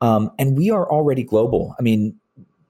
Um, 0.00 0.30
and 0.38 0.56
we 0.56 0.70
are 0.70 0.90
already 0.90 1.22
global. 1.22 1.74
I 1.78 1.82
mean, 1.82 2.18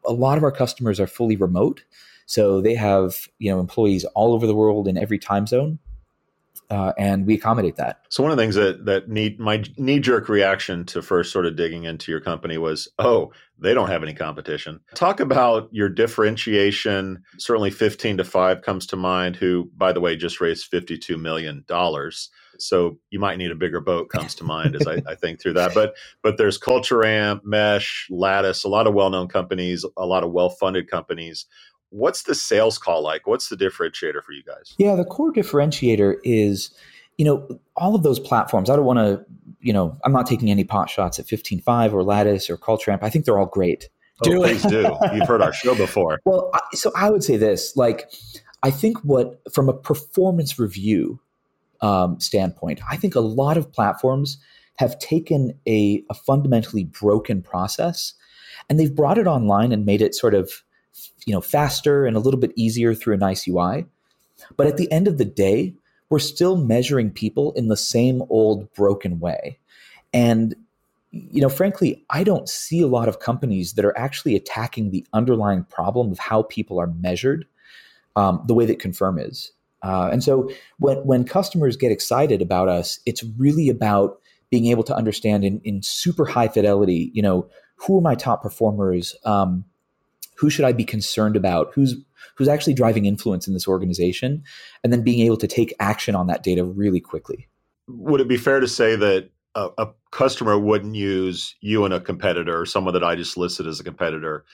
a 0.09 0.13
lot 0.13 0.39
of 0.39 0.45
our 0.45 0.51
customers 0.51 0.99
are 0.99 1.07
fully 1.07 1.37
remote, 1.37 1.85
so 2.27 2.61
they 2.61 2.75
have 2.75 3.29
you 3.39 3.51
know 3.51 3.61
employees 3.61 4.05
all 4.15 4.35
over 4.35 4.47
the 4.47 4.55
world 4.55 4.89
in 4.89 4.99
every 4.99 5.19
time 5.19 5.47
zone 5.47 5.79
uh, 6.71 6.93
and 6.99 7.27
we 7.27 7.35
accommodate 7.35 7.77
that. 7.77 8.03
So 8.09 8.23
one 8.23 8.33
of 8.33 8.39
the 8.39 8.43
things 8.43 8.55
that 8.55 8.85
that 8.87 9.09
need 9.09 9.39
my 9.39 9.65
knee 9.77 9.99
jerk 9.99 10.29
reaction 10.29 10.85
to 10.87 11.03
first 11.03 11.33
sort 11.33 11.47
of 11.47 11.57
digging 11.57 11.85
into 11.85 12.13
your 12.13 12.21
company 12.21 12.59
was, 12.59 12.89
oh, 12.99 13.33
they 13.59 13.75
don't 13.75 13.89
have 13.89 14.03
any 14.03 14.15
competition. 14.15 14.81
Talk 14.95 15.21
about 15.21 15.69
your 15.73 15.89
differentiation. 15.89 17.23
Certainly, 17.39 17.71
fifteen 17.71 18.17
to 18.19 18.25
five 18.25 18.63
comes 18.63 18.87
to 18.87 18.97
mind. 18.97 19.37
Who, 19.37 19.71
by 19.77 19.93
the 19.93 20.01
way, 20.01 20.17
just 20.17 20.41
raised 20.41 20.67
fifty 20.67 20.99
two 20.99 21.19
million 21.19 21.65
dollars. 21.67 22.31
So 22.61 22.99
you 23.11 23.21
might 23.21 23.39
need 23.39 23.53
a 23.53 23.57
bigger 23.57 23.81
boat. 23.81 24.11
Comes 24.11 24.35
to 24.37 24.45
mind 24.45 24.75
as 24.75 24.87
I, 24.87 25.01
I 25.07 25.15
think 25.15 25.41
through 25.41 25.55
that. 25.55 25.75
But 25.75 25.95
but 26.23 26.39
there's 26.39 26.59
Culture 26.59 27.05
Amp, 27.05 27.45
Mesh, 27.45 28.09
Lattice, 28.11 28.65
a 28.65 28.69
lot 28.69 28.87
of 28.87 28.95
well 28.95 29.11
known 29.11 29.29
companies, 29.29 29.85
a 29.97 30.07
lot 30.07 30.25
of 30.25 30.33
well 30.33 30.51
funded 30.51 30.91
companies 30.91 31.47
what's 31.91 32.23
the 32.23 32.35
sales 32.35 32.79
call 32.79 33.03
like? 33.03 33.27
What's 33.27 33.49
the 33.49 33.57
differentiator 33.57 34.23
for 34.23 34.33
you 34.33 34.43
guys? 34.43 34.75
Yeah, 34.79 34.95
the 34.95 35.05
core 35.05 35.33
differentiator 35.33 36.17
is, 36.25 36.71
you 37.17 37.25
know, 37.25 37.61
all 37.77 37.95
of 37.95 38.03
those 38.03 38.21
platforms. 38.21 38.71
I 38.71 38.77
don't 38.77 38.85
want 38.85 38.99
to, 38.99 39.25
you 39.61 39.73
know, 39.73 39.97
I'm 40.05 40.13
not 40.13 40.27
taking 40.27 40.51
any 40.51 40.65
pot 40.65 40.91
shots 40.91 41.19
at 41.19 41.27
15Five 41.27 41.93
or 41.93 42.03
Lattice 42.03 42.51
or 42.51 42.57
Culture 42.57 42.97
I 43.01 43.11
think 43.11 43.25
they're 43.25 43.39
all 43.39 43.47
great. 43.47 43.89
Oh, 44.27 44.31
do 44.31 44.39
please 44.39 44.63
do. 44.63 44.97
You've 45.15 45.29
heard 45.29 45.43
our 45.43 45.53
show 45.53 45.75
before. 45.75 46.21
Well, 46.25 46.51
so 46.73 46.93
I 46.97 47.11
would 47.11 47.23
say 47.23 47.37
this, 47.37 47.77
like, 47.77 48.11
I 48.63 48.71
think 48.71 48.99
what 48.99 49.41
from 49.53 49.69
a 49.69 49.73
performance 49.73 50.59
review 50.59 51.21
um, 51.81 52.19
standpoint, 52.19 52.81
I 52.91 52.97
think 52.97 53.15
a 53.15 53.21
lot 53.21 53.57
of 53.57 53.73
platforms 53.73 54.39
have 54.79 54.99
taken 54.99 55.59
a, 55.67 56.03
a 56.11 56.15
fundamentally 56.15 56.85
broken 56.85 57.43
process 57.43 58.15
and 58.69 58.79
they've 58.79 58.95
brought 58.95 59.19
it 59.19 59.27
online 59.27 59.73
and 59.73 59.87
made 59.87 60.03
it 60.03 60.15
sort 60.15 60.35
of 60.35 60.63
you 61.27 61.33
know 61.33 61.41
faster 61.41 62.07
and 62.07 62.17
a 62.17 62.21
little 62.21 62.41
bit 62.41 62.53
easier 62.57 62.95
through 62.95 63.15
a 63.15 63.19
nice 63.19 63.47
UI. 63.47 63.87
But 64.57 64.67
at 64.67 64.77
the 64.77 64.91
end 64.93 65.09
of 65.09 65.19
the 65.19 65.25
day, 65.25 65.75
we're 66.11 66.19
still 66.19 66.57
measuring 66.57 67.11
people 67.11 67.53
in 67.53 67.69
the 67.69 67.77
same 67.77 68.23
old 68.31 68.73
broken 68.75 69.21
way. 69.21 69.59
And 70.13 70.55
you 71.11 71.41
know, 71.41 71.49
frankly, 71.49 72.05
I 72.11 72.23
don't 72.23 72.49
see 72.49 72.81
a 72.81 72.87
lot 72.87 73.09
of 73.09 73.21
companies 73.21 73.75
that 73.75 73.85
are 73.85 73.97
actually 73.97 74.37
attacking 74.37 74.91
the 74.91 75.07
underlying 75.13 75.65
problem 75.65 76.13
of 76.13 76.19
how 76.19 76.43
people 76.43 76.79
are 76.79 76.87
measured 76.87 77.47
um, 78.17 78.43
the 78.47 78.55
way 78.55 78.67
that 78.67 78.79
Confirm 78.79 79.19
is. 79.19 79.53
Uh, 79.83 80.11
and 80.13 80.23
so 80.23 80.51
when, 80.79 80.99
when 80.99 81.25
customers 81.25 81.77
get 81.77 81.93
excited 81.93 82.43
about 82.43 82.69
us, 82.69 83.01
it's 83.07 83.25
really 83.39 83.69
about 83.69 84.21
being 84.51 84.67
able 84.67 84.83
to 84.83 84.95
understand 84.95 85.45
in, 85.45 85.61
in 85.61 85.83
super 85.83 86.27
high 86.27 86.49
fidelity, 86.49 87.11
you 87.15 87.23
know, 87.23 87.49
who 87.77 87.97
are 87.97 88.03
my 88.03 88.15
top 88.15 88.43
performers? 88.43 89.15
Um, 89.25 89.65
who 90.39 90.51
should 90.51 90.65
I 90.65 90.73
be 90.73 90.85
concerned 90.85 91.37
about? 91.37 91.73
Who's 91.75 91.97
who's 92.37 92.49
actually 92.49 92.75
driving 92.75 93.07
influence 93.07 93.49
in 93.49 93.55
this 93.55 93.67
organization? 93.67 94.43
And 94.83 94.93
then 94.93 95.03
being 95.03 95.25
able 95.27 95.37
to 95.39 95.49
take 95.49 95.75
action 95.81 96.15
on 96.15 96.29
that 96.29 96.43
data 96.43 96.65
really 96.65 97.01
quickly. 97.01 97.49
Would 97.89 98.21
it 98.21 98.29
be 98.29 98.37
fair 98.37 98.61
to 98.61 98.69
say 98.69 98.95
that 98.97 99.31
a, 99.55 99.71
a 99.79 99.89
customer 100.13 100.59
wouldn't 100.59 100.95
use 100.95 101.57
you 101.61 101.85
and 101.85 101.93
a 101.93 102.01
competitor, 102.01 102.61
or 102.61 102.67
someone 102.67 102.95
that 102.95 103.03
I 103.03 103.17
just 103.17 103.37
listed 103.37 103.67
as 103.67 103.81
a 103.81 103.85
competitor? 103.85 104.45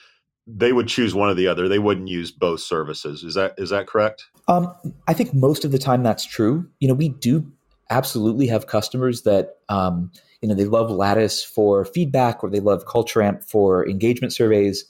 They 0.47 0.73
would 0.73 0.87
choose 0.87 1.15
one 1.15 1.29
or 1.29 1.33
the 1.33 1.47
other. 1.47 1.67
They 1.67 1.79
wouldn't 1.79 2.07
use 2.07 2.31
both 2.31 2.61
services. 2.61 3.23
Is 3.23 3.35
that 3.35 3.53
is 3.57 3.69
that 3.69 3.87
correct? 3.87 4.25
Um, 4.47 4.73
I 5.07 5.13
think 5.13 5.33
most 5.33 5.65
of 5.65 5.71
the 5.71 5.79
time 5.79 6.03
that's 6.03 6.25
true. 6.25 6.67
You 6.79 6.87
know, 6.87 6.93
we 6.93 7.09
do 7.09 7.51
absolutely 7.91 8.47
have 8.47 8.65
customers 8.65 9.21
that 9.23 9.57
um, 9.69 10.11
you 10.41 10.49
know 10.49 10.55
they 10.55 10.65
love 10.65 10.89
Lattice 10.89 11.43
for 11.43 11.85
feedback, 11.85 12.43
or 12.43 12.49
they 12.49 12.59
love 12.59 12.85
Culture 12.87 13.21
Amp 13.21 13.43
for 13.43 13.87
engagement 13.87 14.33
surveys 14.33 14.85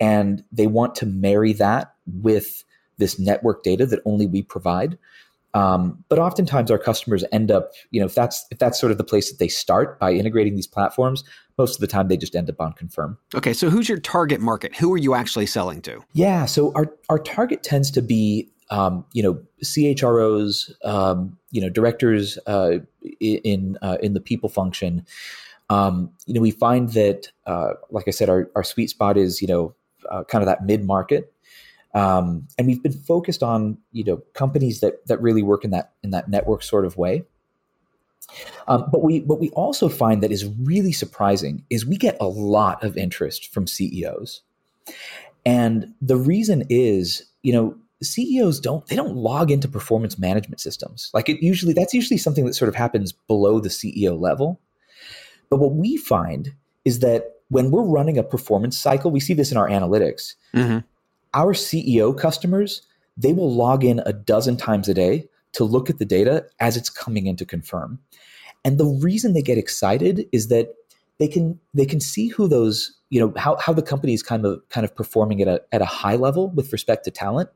and 0.00 0.44
they 0.52 0.66
want 0.66 0.94
to 0.96 1.06
marry 1.06 1.52
that 1.54 1.94
with 2.06 2.64
this 2.98 3.18
network 3.18 3.62
data 3.62 3.86
that 3.86 4.00
only 4.04 4.26
we 4.26 4.42
provide. 4.42 4.98
Um, 5.54 6.04
but 6.10 6.18
oftentimes 6.18 6.70
our 6.70 6.78
customers 6.78 7.24
end 7.32 7.50
up, 7.50 7.72
you 7.90 7.98
know, 7.98 8.06
if 8.06 8.14
that's 8.14 8.44
if 8.50 8.58
that's 8.58 8.78
sort 8.78 8.92
of 8.92 8.98
the 8.98 9.04
place 9.04 9.30
that 9.30 9.38
they 9.38 9.48
start 9.48 9.98
by 9.98 10.12
integrating 10.12 10.54
these 10.54 10.66
platforms, 10.66 11.24
most 11.56 11.76
of 11.76 11.80
the 11.80 11.86
time 11.86 12.08
they 12.08 12.16
just 12.18 12.36
end 12.36 12.50
up 12.50 12.60
on 12.60 12.74
confirm. 12.74 13.16
Okay, 13.34 13.54
so 13.54 13.70
who's 13.70 13.88
your 13.88 13.98
target 13.98 14.40
market? 14.42 14.76
Who 14.76 14.92
are 14.92 14.98
you 14.98 15.14
actually 15.14 15.46
selling 15.46 15.80
to? 15.82 16.02
Yeah, 16.12 16.44
so 16.44 16.72
our 16.74 16.94
our 17.08 17.18
target 17.18 17.62
tends 17.62 17.90
to 17.92 18.02
be, 18.02 18.50
um, 18.68 19.06
you 19.14 19.22
know, 19.22 19.40
CHROs, 19.64 20.72
um, 20.84 21.38
you 21.52 21.62
know, 21.62 21.70
directors 21.70 22.38
uh, 22.46 22.80
in 23.20 23.78
uh, 23.80 23.96
in 24.02 24.12
the 24.12 24.20
people 24.20 24.50
function. 24.50 25.06
Um, 25.70 26.10
you 26.26 26.34
know, 26.34 26.42
we 26.42 26.50
find 26.50 26.90
that, 26.90 27.28
uh, 27.46 27.70
like 27.90 28.06
I 28.06 28.10
said, 28.10 28.28
our 28.28 28.50
our 28.54 28.62
sweet 28.62 28.90
spot 28.90 29.16
is, 29.16 29.40
you 29.40 29.48
know, 29.48 29.74
uh, 30.10 30.24
kind 30.24 30.42
of 30.42 30.46
that 30.46 30.64
mid 30.64 30.84
market. 30.84 31.32
Um, 31.94 32.46
and 32.58 32.66
we've 32.66 32.82
been 32.82 32.92
focused 32.92 33.42
on 33.42 33.78
you 33.92 34.04
know 34.04 34.18
companies 34.34 34.80
that 34.80 35.06
that 35.06 35.20
really 35.20 35.42
work 35.42 35.64
in 35.64 35.70
that 35.70 35.92
in 36.02 36.10
that 36.10 36.28
network 36.28 36.62
sort 36.62 36.84
of 36.84 36.96
way. 36.96 37.24
Um, 38.68 38.88
but 38.90 39.02
we 39.02 39.20
what 39.20 39.40
we 39.40 39.50
also 39.50 39.88
find 39.88 40.22
that 40.22 40.32
is 40.32 40.44
really 40.62 40.92
surprising 40.92 41.64
is 41.70 41.86
we 41.86 41.96
get 41.96 42.16
a 42.20 42.26
lot 42.26 42.82
of 42.84 42.96
interest 42.96 43.52
from 43.52 43.66
CEOs, 43.66 44.42
and 45.44 45.94
the 46.00 46.16
reason 46.16 46.64
is 46.68 47.24
you 47.42 47.52
know 47.52 47.76
CEOs 48.02 48.60
don't 48.60 48.86
they 48.88 48.96
don't 48.96 49.16
log 49.16 49.50
into 49.50 49.68
performance 49.68 50.18
management 50.18 50.60
systems 50.60 51.10
like 51.14 51.28
it 51.30 51.42
usually 51.42 51.72
that's 51.72 51.94
usually 51.94 52.18
something 52.18 52.44
that 52.44 52.54
sort 52.54 52.68
of 52.68 52.74
happens 52.74 53.12
below 53.12 53.58
the 53.58 53.70
CEO 53.70 54.20
level. 54.20 54.60
But 55.48 55.58
what 55.60 55.74
we 55.74 55.96
find 55.96 56.52
is 56.84 56.98
that 56.98 57.35
when 57.48 57.70
we're 57.70 57.82
running 57.82 58.18
a 58.18 58.22
performance 58.22 58.78
cycle, 58.78 59.10
we 59.10 59.20
see 59.20 59.34
this 59.34 59.50
in 59.50 59.56
our 59.56 59.68
analytics. 59.68 60.34
Mm-hmm. 60.54 60.78
Our 61.34 61.52
CEO 61.52 62.16
customers, 62.16 62.82
they 63.16 63.32
will 63.32 63.52
log 63.54 63.84
in 63.84 64.00
a 64.06 64.12
dozen 64.12 64.56
times 64.56 64.88
a 64.88 64.94
day 64.94 65.28
to 65.52 65.64
look 65.64 65.88
at 65.88 65.98
the 65.98 66.04
data 66.04 66.46
as 66.60 66.76
it's 66.76 66.90
coming 66.90 67.26
in 67.26 67.36
to 67.36 67.44
confirm. 67.44 67.98
And 68.64 68.78
the 68.78 68.86
reason 68.86 69.32
they 69.32 69.42
get 69.42 69.58
excited 69.58 70.26
is 70.32 70.48
that 70.48 70.74
they 71.18 71.28
can 71.28 71.58
they 71.72 71.86
can 71.86 72.00
see 72.00 72.28
who 72.28 72.48
those 72.48 72.92
you 73.10 73.20
know 73.20 73.32
how, 73.36 73.56
how 73.56 73.72
the 73.72 73.82
company 73.82 74.12
is 74.12 74.22
kind 74.22 74.44
of 74.44 74.60
kind 74.68 74.84
of 74.84 74.94
performing 74.94 75.40
at 75.40 75.48
a 75.48 75.62
at 75.72 75.82
a 75.82 75.86
high 75.86 76.16
level 76.16 76.50
with 76.50 76.72
respect 76.72 77.04
to 77.04 77.10
talent 77.10 77.48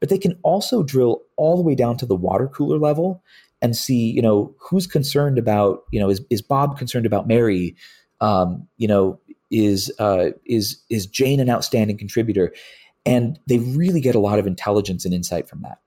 but 0.00 0.08
they 0.08 0.18
can 0.18 0.38
also 0.42 0.82
drill 0.82 1.22
all 1.36 1.56
the 1.56 1.62
way 1.62 1.74
down 1.74 1.96
to 1.96 2.06
the 2.06 2.14
water 2.14 2.48
cooler 2.48 2.78
level 2.78 3.22
and 3.60 3.76
see 3.76 4.10
you 4.10 4.22
know 4.22 4.54
who's 4.58 4.86
concerned 4.86 5.38
about 5.38 5.82
you 5.90 6.00
know 6.00 6.08
is, 6.08 6.20
is 6.30 6.40
bob 6.40 6.78
concerned 6.78 7.06
about 7.06 7.26
mary 7.26 7.74
um, 8.20 8.66
you 8.78 8.88
know 8.88 9.18
is 9.54 9.92
uh, 9.98 10.30
is 10.44 10.82
is 10.90 11.06
Jane 11.06 11.40
an 11.40 11.48
outstanding 11.48 11.96
contributor, 11.96 12.52
and 13.06 13.38
they 13.46 13.58
really 13.58 14.00
get 14.00 14.14
a 14.14 14.18
lot 14.18 14.38
of 14.38 14.46
intelligence 14.46 15.04
and 15.04 15.14
insight 15.14 15.48
from 15.48 15.62
that. 15.62 15.78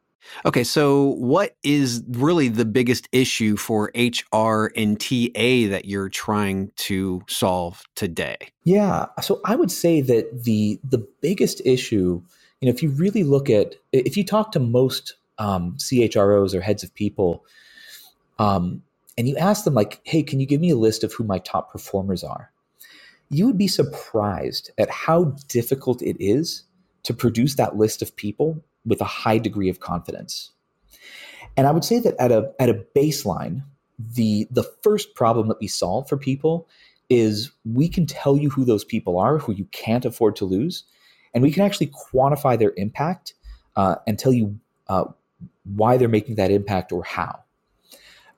Okay, 0.46 0.64
so 0.64 1.16
what 1.16 1.56
is 1.64 2.04
really 2.10 2.50
the 2.50 2.66
biggest 2.66 3.08
issue 3.12 3.56
for 3.56 3.92
HR 3.96 4.72
and 4.76 5.00
TA 5.00 5.70
that 5.70 5.84
you're 5.86 6.10
trying 6.10 6.72
to 6.78 7.22
solve 7.28 7.84
today? 7.96 8.38
Yeah, 8.64 9.08
so 9.22 9.42
I 9.46 9.56
would 9.56 9.72
say 9.72 10.02
that 10.02 10.44
the 10.44 10.80
the 10.84 11.06
biggest 11.22 11.62
issue, 11.66 12.22
you 12.62 12.68
know, 12.68 12.74
if 12.74 12.82
you 12.82 12.90
really 12.90 13.24
look 13.24 13.50
at 13.50 13.76
if 13.92 14.18
you 14.18 14.24
talk 14.24 14.52
to 14.54 14.60
most 14.60 15.16
um, 15.40 15.76
CHROs 15.78 16.54
or 16.54 16.62
heads 16.62 16.84
of 16.84 16.94
people, 16.94 17.46
um, 18.40 18.82
and 19.18 19.28
you 19.28 19.36
ask 19.38 19.64
them 19.64 19.74
like, 19.74 20.02
"Hey, 20.04 20.24
can 20.24 20.40
you 20.40 20.46
give 20.46 20.62
me 20.62 20.70
a 20.70 20.78
list 20.78 21.04
of 21.04 21.14
who 21.14 21.24
my 21.24 21.40
top 21.40 21.72
performers 21.72 22.24
are?" 22.24 22.52
You 23.30 23.46
would 23.46 23.58
be 23.58 23.68
surprised 23.68 24.72
at 24.78 24.90
how 24.90 25.36
difficult 25.48 26.02
it 26.02 26.18
is 26.20 26.64
to 27.04 27.14
produce 27.14 27.56
that 27.56 27.78
list 27.78 28.02
of 28.02 28.16
people 28.16 28.64
with 28.86 29.02
a 29.02 29.06
high 29.06 29.38
degree 29.38 29.70
of 29.70 29.80
confidence. 29.80 30.52
And 31.56 31.68
I 31.68 31.72
would 31.72 31.84
say 31.84 32.00
that 32.00 32.16
at 32.20 32.32
a 32.32 32.54
at 32.60 32.70
a 32.70 32.86
baseline, 32.96 33.64
the 34.00 34.48
the 34.52 34.64
first 34.84 35.16
problem 35.16 35.48
that 35.48 35.60
we 35.60 35.68
solve 35.68 36.08
for 36.08 36.18
people 36.18 36.68
is 37.10 37.52
we 37.66 37.88
can 37.88 38.06
tell 38.06 38.38
you 38.38 38.50
who 38.50 38.66
those 38.66 38.84
people 38.84 39.18
are 39.18 39.38
who 39.38 39.54
you 39.54 39.66
can't 39.66 40.06
afford 40.06 40.36
to 40.38 40.46
lose, 40.46 40.84
and 41.34 41.42
we 41.42 41.52
can 41.52 41.64
actually 41.64 41.88
quantify 41.88 42.58
their 42.58 42.74
impact 42.78 43.34
uh, 43.76 43.96
and 44.06 44.20
tell 44.20 44.34
you 44.34 44.60
uh, 44.88 45.06
why 45.64 45.98
they're 45.98 46.08
making 46.08 46.36
that 46.36 46.52
impact 46.52 46.92
or 46.92 47.04
how. 47.04 47.44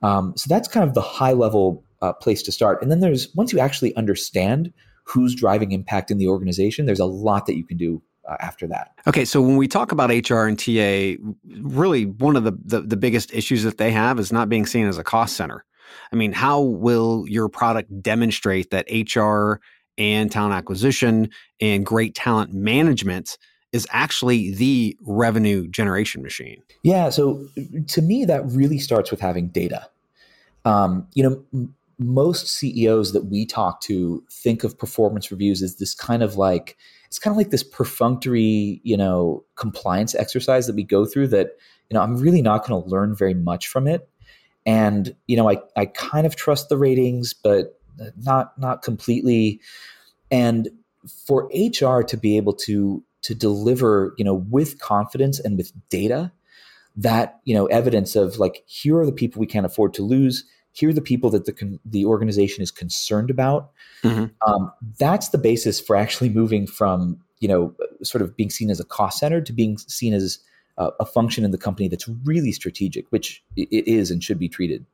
Um, 0.02 0.34
so 0.36 0.46
that's 0.48 0.68
kind 0.68 0.88
of 0.88 0.94
the 0.94 1.02
high 1.02 1.32
level 1.32 1.84
uh, 2.02 2.12
place 2.12 2.42
to 2.42 2.52
start. 2.52 2.82
And 2.82 2.90
then 2.90 3.00
there's 3.00 3.34
once 3.34 3.52
you 3.52 3.58
actually 3.58 3.94
understand 3.96 4.72
who's 5.04 5.34
driving 5.34 5.72
impact 5.72 6.10
in 6.10 6.18
the 6.18 6.28
organization, 6.28 6.86
there's 6.86 7.00
a 7.00 7.06
lot 7.06 7.46
that 7.46 7.56
you 7.56 7.64
can 7.64 7.76
do 7.76 8.02
uh, 8.28 8.36
after 8.40 8.66
that. 8.68 8.92
Okay, 9.06 9.24
so 9.24 9.40
when 9.42 9.56
we 9.56 9.66
talk 9.66 9.92
about 9.92 10.10
HR 10.10 10.44
and 10.44 10.58
TA, 10.58 11.20
really 11.60 12.06
one 12.06 12.36
of 12.36 12.44
the, 12.44 12.52
the, 12.64 12.80
the 12.82 12.96
biggest 12.96 13.32
issues 13.34 13.62
that 13.64 13.78
they 13.78 13.90
have 13.90 14.18
is 14.18 14.32
not 14.32 14.48
being 14.48 14.66
seen 14.66 14.86
as 14.86 14.98
a 14.98 15.04
cost 15.04 15.36
center. 15.36 15.64
I 16.12 16.16
mean, 16.16 16.32
how 16.32 16.60
will 16.60 17.24
your 17.28 17.48
product 17.48 18.02
demonstrate 18.02 18.70
that 18.70 18.86
HR 18.90 19.60
and 19.98 20.30
talent 20.30 20.54
acquisition 20.54 21.30
and 21.60 21.84
great 21.84 22.14
talent 22.14 22.52
management 22.52 23.36
is 23.72 23.86
actually 23.90 24.54
the 24.54 24.96
revenue 25.02 25.68
generation 25.68 26.22
machine? 26.22 26.62
Yeah. 26.82 27.10
So 27.10 27.46
to 27.88 28.02
me, 28.02 28.24
that 28.24 28.44
really 28.46 28.78
starts 28.78 29.10
with 29.10 29.20
having 29.20 29.48
data. 29.48 29.88
Um, 30.64 31.06
you 31.14 31.22
know, 31.22 31.68
most 32.00 32.48
CEOs 32.48 33.12
that 33.12 33.26
we 33.26 33.44
talk 33.44 33.80
to 33.82 34.24
think 34.30 34.64
of 34.64 34.78
performance 34.78 35.30
reviews 35.30 35.62
as 35.62 35.76
this 35.76 35.94
kind 35.94 36.22
of 36.22 36.36
like 36.36 36.76
it's 37.06 37.18
kind 37.18 37.32
of 37.32 37.36
like 37.36 37.50
this 37.50 37.64
perfunctory, 37.64 38.80
you 38.84 38.96
know, 38.96 39.44
compliance 39.56 40.14
exercise 40.14 40.66
that 40.66 40.76
we 40.76 40.84
go 40.84 41.04
through 41.04 41.26
that, 41.28 41.56
you 41.88 41.94
know, 41.94 42.00
I'm 42.00 42.16
really 42.16 42.40
not 42.40 42.64
going 42.64 42.80
to 42.80 42.88
learn 42.88 43.16
very 43.16 43.34
much 43.34 43.66
from 43.66 43.88
it. 43.88 44.08
And, 44.64 45.14
you 45.26 45.36
know, 45.36 45.50
I, 45.50 45.58
I 45.76 45.86
kind 45.86 46.24
of 46.24 46.36
trust 46.36 46.68
the 46.68 46.78
ratings, 46.78 47.34
but 47.34 47.80
not 48.16 48.58
not 48.58 48.82
completely. 48.82 49.60
And 50.30 50.68
for 51.26 51.50
HR 51.52 52.02
to 52.02 52.16
be 52.16 52.36
able 52.36 52.52
to 52.54 53.04
to 53.22 53.34
deliver, 53.34 54.14
you 54.16 54.24
know, 54.24 54.34
with 54.34 54.78
confidence 54.78 55.38
and 55.38 55.58
with 55.58 55.72
data, 55.90 56.32
that 56.96 57.40
you 57.44 57.54
know 57.54 57.66
evidence 57.66 58.16
of 58.16 58.38
like 58.38 58.62
here 58.66 58.98
are 58.98 59.06
the 59.06 59.12
people 59.12 59.40
we 59.40 59.46
can't 59.46 59.66
afford 59.66 59.94
to 59.94 60.02
lose 60.02 60.44
here 60.72 60.90
are 60.90 60.94
the 60.94 61.00
people 61.00 61.30
that 61.30 61.46
the 61.46 61.78
the 61.84 62.04
organization 62.04 62.62
is 62.62 62.70
concerned 62.70 63.30
about. 63.30 63.70
Mm-hmm. 64.02 64.50
um, 64.50 64.72
that's 64.98 65.28
the 65.28 65.38
basis 65.38 65.80
for 65.80 65.94
actually 65.94 66.30
moving 66.30 66.66
from 66.66 67.20
you 67.40 67.48
know 67.48 67.74
sort 68.02 68.22
of 68.22 68.36
being 68.36 68.50
seen 68.50 68.70
as 68.70 68.80
a 68.80 68.84
cost 68.84 69.18
center 69.18 69.40
to 69.40 69.52
being 69.52 69.76
seen 69.78 70.14
as 70.14 70.38
a, 70.78 70.90
a 71.00 71.04
function 71.04 71.44
in 71.44 71.50
the 71.50 71.58
company 71.58 71.88
that's 71.88 72.08
really 72.24 72.52
strategic 72.52 73.10
which 73.10 73.42
it 73.56 73.86
is 73.86 74.10
and 74.10 74.22
should 74.22 74.38
be 74.38 74.48
treated. 74.48 74.86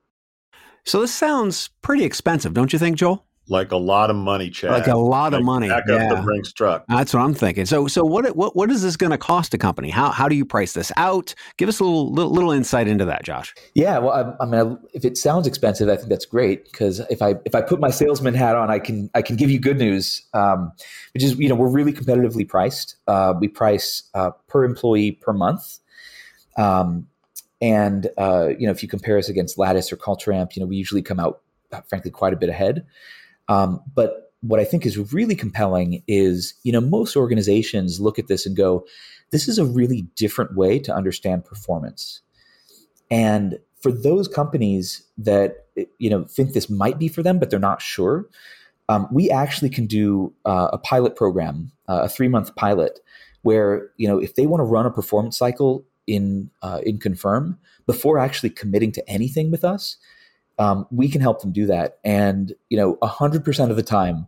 So 0.84 1.00
this 1.00 1.14
sounds 1.14 1.70
pretty 1.82 2.04
expensive 2.04 2.54
don't 2.54 2.72
you 2.72 2.78
think 2.78 2.96
joel 2.96 3.24
like 3.48 3.72
a 3.72 3.76
lot 3.76 4.10
of 4.10 4.16
money, 4.16 4.50
Chad. 4.50 4.70
Like 4.70 4.86
a 4.86 4.96
lot 4.96 5.32
like 5.32 5.40
of 5.40 5.44
money. 5.44 5.68
Back 5.68 5.84
yeah. 5.88 6.10
up 6.10 6.16
the 6.16 6.22
Brinks 6.22 6.52
truck. 6.52 6.84
That's 6.88 7.14
what 7.14 7.20
I'm 7.20 7.34
thinking. 7.34 7.66
So, 7.66 7.86
so 7.86 8.04
what, 8.04 8.36
what, 8.36 8.56
what 8.56 8.70
is 8.70 8.82
this 8.82 8.96
going 8.96 9.12
to 9.12 9.18
cost 9.18 9.54
a 9.54 9.58
company? 9.58 9.90
How, 9.90 10.10
how 10.10 10.28
do 10.28 10.34
you 10.34 10.44
price 10.44 10.72
this 10.72 10.90
out? 10.96 11.34
Give 11.56 11.68
us 11.68 11.80
a 11.80 11.84
little, 11.84 12.12
little, 12.12 12.32
little 12.32 12.50
insight 12.50 12.88
into 12.88 13.04
that, 13.04 13.24
Josh. 13.24 13.54
Yeah, 13.74 13.98
well, 13.98 14.36
I, 14.40 14.42
I 14.42 14.46
mean, 14.46 14.78
if 14.94 15.04
it 15.04 15.16
sounds 15.16 15.46
expensive, 15.46 15.88
I 15.88 15.96
think 15.96 16.08
that's 16.08 16.26
great 16.26 16.64
because 16.64 17.00
if 17.10 17.22
I, 17.22 17.34
if 17.44 17.54
I 17.54 17.60
put 17.60 17.80
my 17.80 17.90
salesman 17.90 18.34
hat 18.34 18.56
on, 18.56 18.70
I 18.70 18.78
can, 18.78 19.10
I 19.14 19.22
can 19.22 19.36
give 19.36 19.50
you 19.50 19.58
good 19.58 19.78
news, 19.78 20.26
um, 20.34 20.72
which 21.14 21.22
is, 21.22 21.38
you 21.38 21.48
know, 21.48 21.54
we're 21.54 21.70
really 21.70 21.92
competitively 21.92 22.48
priced. 22.48 22.96
Uh, 23.06 23.34
we 23.38 23.48
price 23.48 24.04
uh, 24.14 24.30
per 24.48 24.64
employee 24.64 25.12
per 25.12 25.32
month. 25.32 25.78
Um, 26.56 27.06
and 27.60 28.08
uh, 28.18 28.48
you 28.58 28.66
know, 28.66 28.72
if 28.72 28.82
you 28.82 28.88
compare 28.88 29.18
us 29.18 29.28
against 29.28 29.58
Lattice 29.58 29.92
or 29.92 29.96
CultureAmp, 29.96 30.56
you 30.56 30.60
know, 30.60 30.66
we 30.66 30.76
usually 30.76 31.02
come 31.02 31.18
out, 31.18 31.40
frankly, 31.88 32.10
quite 32.10 32.32
a 32.32 32.36
bit 32.36 32.48
ahead. 32.48 32.84
Um, 33.48 33.80
but 33.94 34.32
what 34.40 34.60
I 34.60 34.64
think 34.64 34.86
is 34.86 35.12
really 35.12 35.34
compelling 35.34 36.02
is, 36.06 36.54
you 36.62 36.72
know, 36.72 36.80
most 36.80 37.16
organizations 37.16 38.00
look 38.00 38.18
at 38.18 38.28
this 38.28 38.46
and 38.46 38.56
go, 38.56 38.86
this 39.30 39.48
is 39.48 39.58
a 39.58 39.64
really 39.64 40.02
different 40.14 40.56
way 40.56 40.78
to 40.80 40.94
understand 40.94 41.44
performance. 41.44 42.20
And 43.10 43.58
for 43.80 43.90
those 43.90 44.28
companies 44.28 45.02
that, 45.18 45.66
you 45.98 46.10
know, 46.10 46.24
think 46.24 46.52
this 46.52 46.70
might 46.70 46.98
be 46.98 47.08
for 47.08 47.22
them, 47.22 47.38
but 47.38 47.50
they're 47.50 47.58
not 47.58 47.82
sure, 47.82 48.26
um, 48.88 49.08
we 49.10 49.30
actually 49.30 49.70
can 49.70 49.86
do 49.86 50.32
uh, 50.44 50.68
a 50.72 50.78
pilot 50.78 51.16
program, 51.16 51.72
uh, 51.88 52.02
a 52.04 52.08
three 52.08 52.28
month 52.28 52.54
pilot, 52.56 53.00
where, 53.42 53.90
you 53.96 54.08
know, 54.08 54.18
if 54.18 54.34
they 54.34 54.46
want 54.46 54.60
to 54.60 54.64
run 54.64 54.86
a 54.86 54.90
performance 54.90 55.36
cycle 55.36 55.84
in, 56.06 56.50
uh, 56.62 56.80
in 56.84 56.98
Confirm 56.98 57.58
before 57.86 58.18
actually 58.18 58.50
committing 58.50 58.92
to 58.92 59.08
anything 59.08 59.50
with 59.50 59.64
us, 59.64 59.96
um, 60.58 60.86
we 60.90 61.08
can 61.08 61.20
help 61.20 61.40
them 61.40 61.52
do 61.52 61.66
that. 61.66 61.98
And 62.04 62.52
you 62.68 62.76
know, 62.76 62.98
hundred 63.02 63.44
percent 63.44 63.70
of 63.70 63.76
the 63.76 63.82
time, 63.82 64.26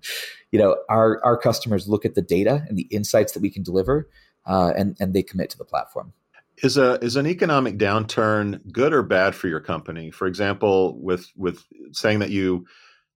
you 0.50 0.58
know, 0.58 0.76
our 0.88 1.20
our 1.24 1.36
customers 1.36 1.88
look 1.88 2.04
at 2.04 2.14
the 2.14 2.22
data 2.22 2.64
and 2.68 2.76
the 2.76 2.88
insights 2.90 3.32
that 3.32 3.42
we 3.42 3.50
can 3.50 3.62
deliver, 3.62 4.08
uh, 4.46 4.72
and 4.76 4.96
and 5.00 5.14
they 5.14 5.22
commit 5.22 5.50
to 5.50 5.58
the 5.58 5.64
platform. 5.64 6.12
Is 6.62 6.76
a 6.76 6.94
is 7.04 7.16
an 7.16 7.26
economic 7.26 7.78
downturn 7.78 8.60
good 8.72 8.92
or 8.92 9.02
bad 9.02 9.34
for 9.34 9.48
your 9.48 9.60
company? 9.60 10.10
For 10.10 10.26
example, 10.26 11.00
with 11.00 11.30
with 11.36 11.64
saying 11.92 12.18
that 12.18 12.30
you 12.30 12.66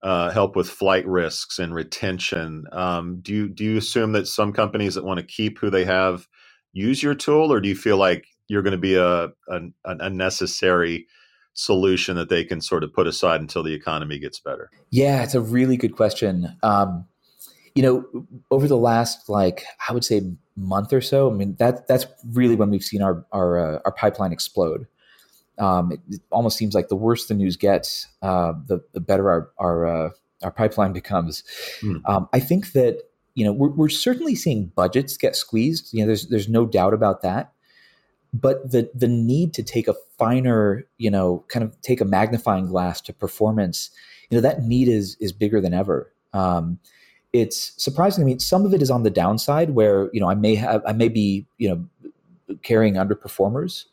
uh, 0.03 0.31
help 0.31 0.57
with 0.57 0.69
flight 0.69 1.07
risks 1.07 1.59
and 1.59 1.75
retention, 1.75 2.67
um, 2.73 3.21
do 3.21 3.35
you 3.35 3.49
do 3.49 3.65
you 3.65 3.77
assume 3.77 4.13
that 4.13 4.29
some 4.29 4.53
companies 4.53 4.95
that 4.95 5.05
want 5.05 5.19
to 5.19 5.27
keep 5.27 5.59
who 5.59 5.71
they 5.71 5.85
have 5.85 6.29
use 6.73 7.03
your 7.03 7.15
tool, 7.15 7.53
or 7.53 7.61
do 7.61 7.69
you 7.69 7.75
feel 7.75 7.97
like 7.97 8.27
you're 8.49 8.63
going 8.63 8.73
to 8.73 8.79
be 8.79 8.95
a, 8.95 9.25
a 9.25 9.31
an 9.49 9.73
unnecessary 9.85 11.07
solution 11.55 12.17
that 12.17 12.29
they 12.29 12.45
can 12.45 12.61
sort 12.61 12.83
of 12.85 12.93
put 12.93 13.07
aside 13.07 13.41
until 13.41 13.63
the 13.63 13.75
economy 13.75 14.19
gets 14.19 14.41
better? 14.41 14.71
Yeah, 14.91 15.23
it's 15.23 15.35
a 15.35 15.41
really 15.41 15.77
good 15.77 15.97
question. 15.97 16.57
Um, 16.63 17.07
you 17.75 17.83
know, 17.83 18.27
over 18.51 18.69
the 18.69 18.77
last 18.77 19.29
like 19.29 19.65
I 19.89 19.93
would 19.93 20.05
say 20.05 20.23
month 20.57 20.93
or 20.93 21.01
so, 21.01 21.31
I 21.31 21.35
mean 21.35 21.57
that 21.59 21.87
that's 21.89 22.07
really 22.33 22.57
when 22.57 22.71
we've 22.71 22.83
seen 22.83 23.03
our 23.03 23.25
our 23.33 23.59
uh, 23.59 23.79
our 23.85 23.93
pipeline 23.93 24.33
explode. 24.33 24.87
Um, 25.59 25.93
it, 25.93 26.01
it, 26.09 26.21
almost 26.31 26.57
seems 26.57 26.75
like 26.75 26.89
the 26.89 26.97
worse 26.97 27.27
the 27.27 27.35
news 27.35 27.57
gets, 27.57 28.09
uh, 28.23 28.53
the 28.67 28.81
the 28.93 29.01
better 29.01 29.31
our 29.31 29.51
our 29.59 29.87
uh, 29.87 30.11
our 30.43 30.51
pipeline 30.51 30.93
becomes. 31.01 31.45
Mm. 31.83 32.03
Um, 32.07 32.29
I 32.33 32.41
think 32.41 32.73
that 32.73 33.03
you 33.35 33.45
know 33.45 33.53
we're, 33.53 33.71
we're 33.71 33.89
certainly 33.89 34.35
seeing 34.35 34.67
budgets 34.67 35.17
get 35.17 35.37
squeezed. 35.37 35.95
You 35.95 36.01
know, 36.01 36.07
there's 36.09 36.27
there's 36.29 36.49
no 36.49 36.67
doubt 36.67 36.95
about 36.95 37.23
that 37.23 37.52
but 38.33 38.71
the 38.71 38.91
the 38.95 39.09
need 39.09 39.53
to 39.55 39.63
take 39.63 39.89
a 39.89 39.95
finer 40.19 40.87
you 40.99 41.11
know 41.11 41.45
kind 41.49 41.65
of 41.65 41.81
take 41.83 42.01
a 42.01 42.05
magnifying 42.05 42.67
glass 42.67 43.01
to 43.01 43.13
performance 43.13 43.91
you 44.31 44.37
know 44.37 44.43
that 44.43 44.63
need 44.63 44.89
is 44.89 45.17
is 45.21 45.33
bigger 45.33 45.61
than 45.61 45.75
ever. 45.75 46.13
Um, 46.33 46.79
it's 47.35 47.73
surprising 47.83 48.23
i 48.23 48.27
mean 48.27 48.39
some 48.39 48.67
of 48.67 48.75
it 48.75 48.83
is 48.83 48.91
on 48.91 49.05
the 49.05 49.11
downside 49.11 49.71
where 49.71 50.11
you 50.13 50.21
know 50.21 50.29
i 50.29 50.35
may 50.35 50.55
have 50.55 50.83
i 50.87 50.93
may 50.93 51.09
be 51.09 51.47
you 51.57 51.67
know 51.67 52.13
carrying 52.63 52.95
underperformers 52.95 53.87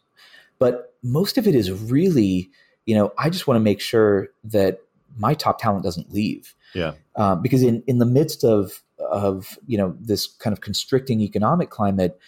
but 0.57 0.93
most 1.03 1.37
of 1.37 1.47
it 1.47 1.55
is 1.55 1.71
really 1.71 2.49
you 2.85 2.93
know 2.93 3.13
i 3.17 3.29
just 3.29 3.47
want 3.47 3.55
to 3.55 3.61
make 3.61 3.79
sure 3.79 4.27
that 4.43 4.81
my 5.17 5.33
top 5.33 5.59
talent 5.59 5.83
doesn't 5.83 6.11
leave. 6.11 6.55
Yeah. 6.73 6.93
Um, 7.15 7.41
because 7.41 7.63
in 7.63 7.83
in 7.87 7.99
the 7.99 8.05
midst 8.05 8.43
of 8.43 8.81
of 9.11 9.59
you 9.67 9.77
know 9.77 9.95
this 9.99 10.27
kind 10.27 10.53
of 10.53 10.61
constricting 10.61 11.21
economic 11.21 11.69
climate 11.69 12.19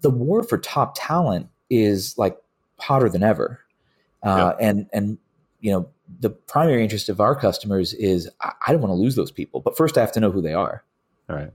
the 0.00 0.10
war 0.10 0.42
for 0.42 0.58
top 0.58 0.94
talent 0.96 1.48
is 1.68 2.16
like 2.18 2.36
hotter 2.78 3.08
than 3.08 3.22
ever. 3.22 3.60
Uh, 4.22 4.54
yeah. 4.58 4.68
And 4.68 4.86
and 4.92 5.18
you 5.60 5.70
know 5.70 5.88
the 6.18 6.30
primary 6.30 6.82
interest 6.82 7.08
of 7.08 7.20
our 7.20 7.34
customers 7.34 7.94
is 7.94 8.28
I, 8.40 8.52
I 8.66 8.72
don't 8.72 8.80
want 8.80 8.90
to 8.90 8.96
lose 8.96 9.16
those 9.16 9.30
people, 9.30 9.60
but 9.60 9.76
first 9.76 9.96
I 9.96 10.00
have 10.00 10.12
to 10.12 10.20
know 10.20 10.30
who 10.30 10.42
they 10.42 10.54
are. 10.54 10.84
All 11.28 11.36
right. 11.36 11.52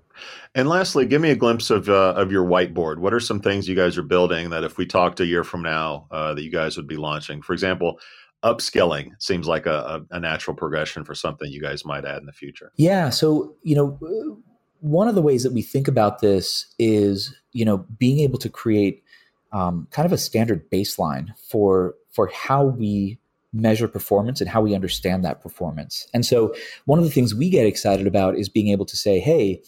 And 0.53 0.69
lastly, 0.69 1.05
give 1.05 1.21
me 1.21 1.31
a 1.31 1.35
glimpse 1.35 1.69
of 1.69 1.89
uh, 1.89 2.13
of 2.15 2.31
your 2.31 2.45
whiteboard. 2.45 2.99
What 2.99 3.13
are 3.13 3.19
some 3.19 3.41
things 3.41 3.67
you 3.67 3.75
guys 3.75 3.97
are 3.97 4.03
building 4.03 4.49
that 4.51 4.63
if 4.63 4.77
we 4.77 4.85
talked 4.85 5.19
a 5.19 5.25
year 5.25 5.43
from 5.43 5.61
now, 5.61 6.07
uh, 6.11 6.33
that 6.33 6.43
you 6.43 6.51
guys 6.51 6.77
would 6.77 6.87
be 6.87 6.95
launching? 6.95 7.41
For 7.41 7.51
example, 7.51 7.99
upskilling 8.41 9.11
seems 9.19 9.47
like 9.47 9.65
a, 9.65 10.05
a, 10.11 10.15
a, 10.15 10.19
natural 10.19 10.55
progression 10.55 11.03
for 11.03 11.15
something 11.15 11.51
you 11.51 11.59
guys 11.59 11.83
might 11.83 12.05
add 12.05 12.19
in 12.19 12.25
the 12.25 12.31
future. 12.31 12.71
Yeah. 12.77 13.09
So 13.09 13.55
you 13.63 13.75
know, 13.75 14.39
one 14.85 15.07
of 15.07 15.15
the 15.15 15.21
ways 15.21 15.41
that 15.41 15.51
we 15.51 15.63
think 15.63 15.87
about 15.87 16.21
this 16.21 16.67
is 16.77 17.35
you 17.53 17.65
know 17.65 17.77
being 17.97 18.19
able 18.19 18.37
to 18.37 18.49
create 18.49 19.03
um, 19.51 19.87
kind 19.89 20.05
of 20.05 20.13
a 20.13 20.17
standard 20.17 20.69
baseline 20.69 21.35
for 21.37 21.95
for 22.11 22.27
how 22.27 22.65
we 22.65 23.17
measure 23.51 23.87
performance 23.87 24.41
and 24.41 24.49
how 24.49 24.61
we 24.61 24.75
understand 24.75 25.25
that 25.25 25.41
performance. 25.41 26.07
And 26.13 26.25
so 26.25 26.53
one 26.85 26.99
of 26.99 27.05
the 27.05 27.09
things 27.09 27.33
we 27.33 27.49
get 27.49 27.65
excited 27.65 28.05
about 28.05 28.37
is 28.37 28.47
being 28.47 28.67
able 28.67 28.85
to 28.85 28.95
say 28.95 29.19
hey 29.19 29.63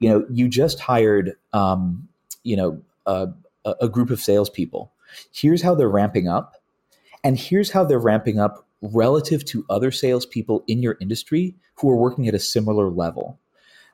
you 0.00 0.08
know 0.10 0.26
you 0.30 0.48
just 0.48 0.80
hired 0.80 1.34
um, 1.54 2.06
you 2.44 2.56
know 2.56 2.82
a, 3.06 3.28
a 3.80 3.88
group 3.88 4.10
of 4.10 4.20
salespeople. 4.20 4.92
Here's 5.32 5.62
how 5.62 5.74
they're 5.74 5.88
ramping 5.88 6.28
up 6.28 6.56
and 7.24 7.38
here's 7.38 7.70
how 7.70 7.84
they're 7.84 7.98
ramping 7.98 8.38
up 8.38 8.66
relative 8.82 9.46
to 9.46 9.64
other 9.70 9.90
salespeople 9.90 10.62
in 10.66 10.82
your 10.82 10.98
industry 11.00 11.56
who 11.76 11.88
are 11.88 11.96
working 11.96 12.28
at 12.28 12.34
a 12.34 12.38
similar 12.38 12.90
level 12.90 13.40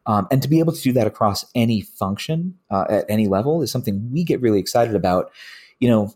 um, 0.06 0.26
and 0.30 0.42
to 0.42 0.48
be 0.48 0.58
able 0.58 0.72
to 0.72 0.82
do 0.82 0.92
that 0.92 1.06
across 1.06 1.46
any 1.54 1.80
function 1.80 2.58
uh, 2.70 2.84
at 2.88 3.06
any 3.08 3.26
level 3.26 3.62
is 3.62 3.70
something 3.70 4.10
we 4.12 4.24
get 4.24 4.40
really 4.40 4.58
excited 4.58 4.94
about. 4.94 5.30
You 5.80 5.88
know, 5.88 6.14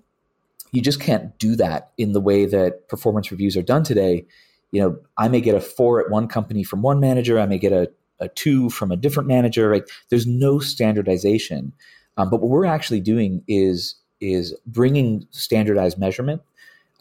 you 0.72 0.82
just 0.82 1.00
can't 1.00 1.36
do 1.38 1.56
that 1.56 1.92
in 1.96 2.12
the 2.12 2.20
way 2.20 2.44
that 2.44 2.88
performance 2.88 3.30
reviews 3.30 3.56
are 3.56 3.62
done 3.62 3.84
today. 3.84 4.26
You 4.72 4.82
know, 4.82 4.98
I 5.16 5.28
may 5.28 5.40
get 5.40 5.54
a 5.54 5.60
four 5.60 6.00
at 6.04 6.10
one 6.10 6.28
company 6.28 6.62
from 6.62 6.82
one 6.82 7.00
manager, 7.00 7.38
I 7.38 7.46
may 7.46 7.58
get 7.58 7.72
a, 7.72 7.90
a 8.20 8.28
two 8.28 8.68
from 8.70 8.92
a 8.92 8.96
different 8.96 9.28
manager. 9.28 9.70
Right? 9.70 9.84
There's 10.10 10.26
no 10.26 10.58
standardization. 10.58 11.72
Um, 12.18 12.30
but 12.30 12.40
what 12.40 12.50
we're 12.50 12.66
actually 12.66 13.00
doing 13.00 13.42
is 13.48 13.94
is 14.20 14.54
bringing 14.66 15.26
standardized 15.30 15.96
measurement 15.96 16.42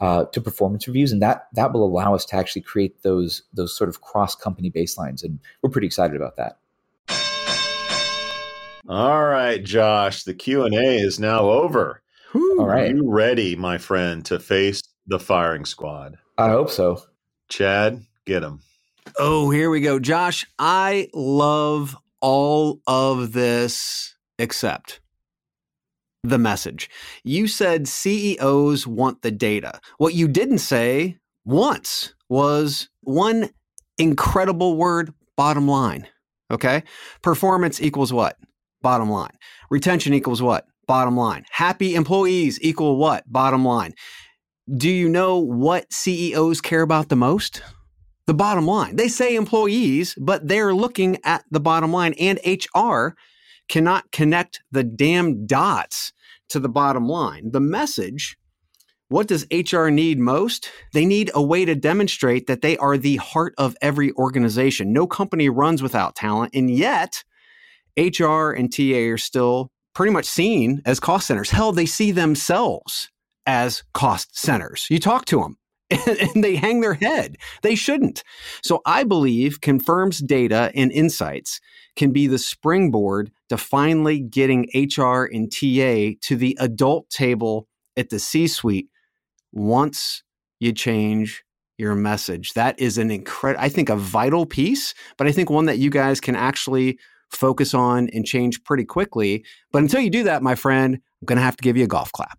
uh, 0.00 0.24
to 0.26 0.40
performance 0.40 0.86
reviews, 0.86 1.12
and 1.12 1.20
that 1.20 1.48
that 1.52 1.72
will 1.72 1.84
allow 1.84 2.14
us 2.14 2.24
to 2.26 2.36
actually 2.36 2.62
create 2.62 3.02
those 3.02 3.42
those 3.52 3.76
sort 3.76 3.90
of 3.90 4.00
cross 4.00 4.34
company 4.34 4.70
baselines, 4.70 5.22
and 5.22 5.40
we're 5.60 5.70
pretty 5.70 5.88
excited 5.88 6.16
about 6.16 6.36
that. 6.36 6.58
All 8.88 9.26
right, 9.26 9.62
Josh, 9.62 10.22
the 10.22 10.32
Q&A 10.32 10.96
is 10.96 11.20
now 11.20 11.40
over. 11.40 12.02
All 12.34 12.66
right. 12.66 12.90
Are 12.90 12.94
you 12.94 13.10
ready, 13.10 13.54
my 13.54 13.76
friend, 13.76 14.24
to 14.24 14.40
face 14.40 14.82
the 15.06 15.18
firing 15.18 15.66
squad? 15.66 16.16
I 16.38 16.48
hope 16.48 16.70
so. 16.70 17.02
Chad, 17.50 18.02
get 18.24 18.42
him. 18.42 18.60
Oh, 19.18 19.50
here 19.50 19.68
we 19.68 19.82
go. 19.82 19.98
Josh, 19.98 20.46
I 20.58 21.08
love 21.12 21.96
all 22.22 22.80
of 22.86 23.32
this 23.32 24.14
except 24.38 25.00
the 26.22 26.38
message. 26.38 26.88
You 27.24 27.46
said 27.46 27.88
CEOs 27.88 28.86
want 28.86 29.20
the 29.20 29.30
data. 29.30 29.80
What 29.98 30.14
you 30.14 30.28
didn't 30.28 30.58
say 30.58 31.18
once 31.44 32.14
was 32.30 32.88
one 33.02 33.50
incredible 33.98 34.76
word 34.76 35.12
bottom 35.36 35.68
line. 35.68 36.06
Okay. 36.50 36.84
Performance 37.20 37.82
equals 37.82 38.12
what? 38.14 38.36
Bottom 38.82 39.10
line. 39.10 39.36
Retention 39.70 40.14
equals 40.14 40.42
what? 40.42 40.66
Bottom 40.86 41.16
line. 41.16 41.44
Happy 41.50 41.94
employees 41.94 42.58
equal 42.62 42.96
what? 42.96 43.24
Bottom 43.30 43.64
line. 43.64 43.94
Do 44.74 44.88
you 44.90 45.08
know 45.08 45.38
what 45.38 45.92
CEOs 45.92 46.60
care 46.60 46.82
about 46.82 47.08
the 47.08 47.16
most? 47.16 47.62
The 48.26 48.34
bottom 48.34 48.66
line. 48.66 48.96
They 48.96 49.08
say 49.08 49.34
employees, 49.34 50.14
but 50.18 50.46
they're 50.46 50.74
looking 50.74 51.18
at 51.24 51.44
the 51.50 51.60
bottom 51.60 51.92
line, 51.92 52.14
and 52.18 52.38
HR 52.44 53.14
cannot 53.68 54.10
connect 54.12 54.60
the 54.70 54.84
damn 54.84 55.46
dots 55.46 56.12
to 56.50 56.60
the 56.60 56.68
bottom 56.68 57.08
line. 57.08 57.50
The 57.52 57.60
message 57.60 58.36
what 59.10 59.26
does 59.26 59.46
HR 59.50 59.88
need 59.88 60.18
most? 60.18 60.70
They 60.92 61.06
need 61.06 61.30
a 61.32 61.42
way 61.42 61.64
to 61.64 61.74
demonstrate 61.74 62.46
that 62.46 62.60
they 62.60 62.76
are 62.76 62.98
the 62.98 63.16
heart 63.16 63.54
of 63.56 63.74
every 63.80 64.12
organization. 64.12 64.92
No 64.92 65.06
company 65.06 65.48
runs 65.48 65.82
without 65.82 66.14
talent, 66.14 66.54
and 66.54 66.70
yet 66.70 67.24
HR 67.98 68.52
and 68.52 68.72
TA 68.72 69.12
are 69.12 69.18
still 69.18 69.70
pretty 69.94 70.12
much 70.12 70.26
seen 70.26 70.80
as 70.84 71.00
cost 71.00 71.26
centers. 71.26 71.50
Hell, 71.50 71.72
they 71.72 71.86
see 71.86 72.12
themselves 72.12 73.10
as 73.46 73.82
cost 73.94 74.38
centers. 74.38 74.86
You 74.90 75.00
talk 75.00 75.24
to 75.26 75.40
them 75.40 75.56
and, 75.90 76.44
they 76.44 76.54
hang 76.54 76.80
their 76.80 76.94
head. 76.94 77.36
They 77.62 77.74
shouldn't. 77.74 78.22
So 78.62 78.80
I 78.86 79.04
believe 79.04 79.60
Confirm's 79.60 80.18
data 80.18 80.70
and 80.74 80.92
insights 80.92 81.60
can 81.96 82.12
be 82.12 82.26
the 82.26 82.38
springboard 82.38 83.32
to 83.48 83.56
finally 83.56 84.20
getting 84.20 84.68
HR 84.74 85.24
and 85.24 85.50
TA 85.50 86.16
to 86.20 86.36
the 86.36 86.56
adult 86.60 87.08
table 87.10 87.66
at 87.96 88.10
the 88.10 88.18
C 88.18 88.46
suite 88.46 88.88
once 89.52 90.22
you 90.60 90.72
change 90.72 91.42
your 91.78 91.94
message. 91.94 92.52
That 92.52 92.78
is 92.78 92.98
an 92.98 93.10
incredible, 93.10 93.64
I 93.64 93.68
think, 93.68 93.88
a 93.88 93.96
vital 93.96 94.44
piece, 94.44 94.94
but 95.16 95.26
I 95.26 95.32
think 95.32 95.48
one 95.48 95.66
that 95.66 95.78
you 95.78 95.90
guys 95.90 96.20
can 96.20 96.36
actually 96.36 96.98
focus 97.30 97.74
on 97.74 98.08
and 98.10 98.24
change 98.24 98.62
pretty 98.64 98.84
quickly. 98.84 99.44
But 99.72 99.82
until 99.82 100.00
you 100.00 100.10
do 100.10 100.24
that, 100.24 100.42
my 100.42 100.54
friend, 100.54 100.94
I'm 100.94 101.26
going 101.26 101.36
to 101.36 101.42
have 101.42 101.56
to 101.56 101.62
give 101.62 101.76
you 101.76 101.84
a 101.84 101.88
golf 101.88 102.12
clap. 102.12 102.38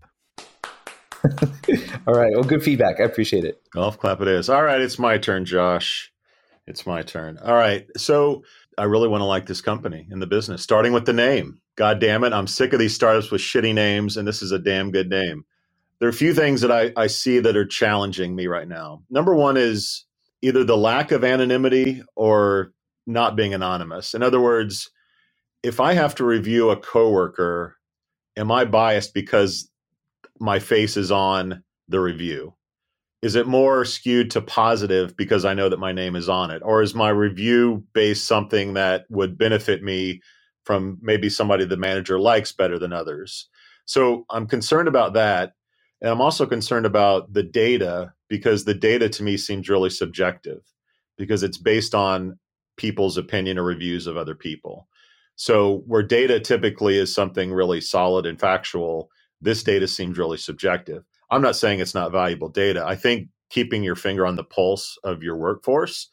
All 2.08 2.13
right. 2.13 2.32
Well, 2.34 2.43
good 2.43 2.63
feedback. 2.63 2.99
I 2.99 3.04
appreciate 3.04 3.43
it. 3.43 3.62
Golf 3.71 3.99
clap 3.99 4.21
it 4.21 4.28
is. 4.28 4.49
All 4.49 4.63
right. 4.63 4.80
It's 4.80 4.97
my 4.97 5.17
turn, 5.17 5.45
Josh. 5.45 6.12
It's 6.65 6.86
my 6.86 7.02
turn. 7.02 7.38
All 7.39 7.56
right. 7.56 7.88
So 7.97 8.43
I 8.78 8.84
really 8.84 9.08
want 9.08 9.21
to 9.21 9.25
like 9.25 9.45
this 9.45 9.62
company 9.62 10.08
in 10.12 10.19
the 10.19 10.28
business, 10.28 10.62
starting 10.62 10.93
with 10.93 11.06
the 11.06 11.13
name. 11.13 11.60
God 11.75 11.99
damn 11.99 12.23
it. 12.23 12.34
I'm 12.34 12.47
sick 12.47 12.73
of 12.73 12.80
these 12.80 12.95
startups 12.95 13.32
with 13.32 13.41
shitty 13.41 13.73
names, 13.73 14.17
and 14.17 14.28
this 14.28 14.41
is 14.41 14.52
a 14.52 14.60
damn 14.60 14.91
good 14.91 15.10
name. 15.10 15.43
There 15.99 16.08
are 16.08 16.12
a 16.12 16.13
few 16.13 16.34
things 16.34 16.62
that 16.62 16.71
I, 16.71 16.91
I 16.95 17.08
see 17.08 17.39
that 17.39 17.58
are 17.58 17.65
challenging 17.65 18.36
me 18.36 18.47
right 18.47 18.67
now. 18.67 19.04
Number 19.10 19.36
one 19.36 19.58
is 19.58 20.06
either 20.41 20.63
the 20.63 20.78
lack 20.78 21.12
of 21.12 21.23
anonymity 21.23 22.02
or 22.15 22.71
not 23.05 23.35
being 23.35 23.53
anonymous. 23.53 24.13
In 24.13 24.23
other 24.23 24.39
words, 24.39 24.89
if 25.63 25.79
I 25.79 25.93
have 25.93 26.15
to 26.15 26.25
review 26.25 26.69
a 26.69 26.77
coworker, 26.77 27.77
am 28.38 28.51
I 28.51 28.65
biased 28.65 29.13
because 29.13 29.69
my 30.39 30.59
face 30.59 30.95
is 30.97 31.12
on 31.12 31.63
the 31.88 31.99
review? 31.99 32.55
Is 33.21 33.35
it 33.35 33.47
more 33.47 33.83
skewed 33.83 34.31
to 34.31 34.41
positive 34.41 35.17
because 35.17 35.43
I 35.43 35.53
know 35.53 35.67
that 35.67 35.79
my 35.79 35.91
name 35.91 36.15
is 36.15 36.29
on 36.29 36.51
it? 36.51 36.62
Or 36.63 36.81
is 36.81 36.95
my 36.95 37.09
review 37.09 37.83
based 37.93 38.25
something 38.25 38.75
that 38.75 39.05
would 39.09 39.38
benefit 39.38 39.83
me 39.83 40.21
from 40.63 40.97
maybe 41.01 41.29
somebody 41.29 41.65
the 41.65 41.75
manager 41.75 42.17
likes 42.17 42.53
better 42.53 42.79
than 42.79 42.93
others? 42.93 43.49
So 43.83 44.25
I'm 44.29 44.47
concerned 44.47 44.88
about 44.88 45.13
that. 45.13 45.53
And 46.01 46.09
I'm 46.09 46.21
also 46.21 46.45
concerned 46.45 46.85
about 46.85 47.33
the 47.33 47.43
data 47.43 48.13
because 48.29 48.63
the 48.63 48.73
data 48.73 49.09
to 49.09 49.23
me 49.23 49.35
seems 49.35 49.67
really 49.67 49.89
subjective 49.89 50.62
because 51.17 51.43
it's 51.43 51.57
based 51.57 51.93
on 51.93 52.38
people's 52.80 53.18
opinion 53.18 53.60
or 53.60 53.63
reviews 53.63 54.08
of 54.08 54.18
other 54.18 54.34
people. 54.34 54.88
So, 55.36 55.84
where 55.86 56.02
data 56.02 56.39
typically 56.39 56.98
is 56.98 57.13
something 57.13 57.54
really 57.54 57.82
solid 57.82 58.26
and 58.26 58.39
factual, 58.39 59.10
this 59.42 59.62
data 59.63 59.88
seems 59.88 60.18
really 60.18 60.38
subjective. 60.38 61.04
I'm 61.30 61.42
not 61.42 61.56
saying 61.56 61.80
it's 61.80 61.94
not 61.94 62.12
valuable 62.12 62.50
data. 62.50 62.84
I 62.86 62.96
think 62.96 63.28
keeping 63.50 63.84
your 63.84 63.96
finger 63.96 64.26
on 64.26 64.36
the 64.36 64.44
pulse 64.44 64.98
of 65.04 65.22
your 65.22 65.38
workforce 65.38 66.08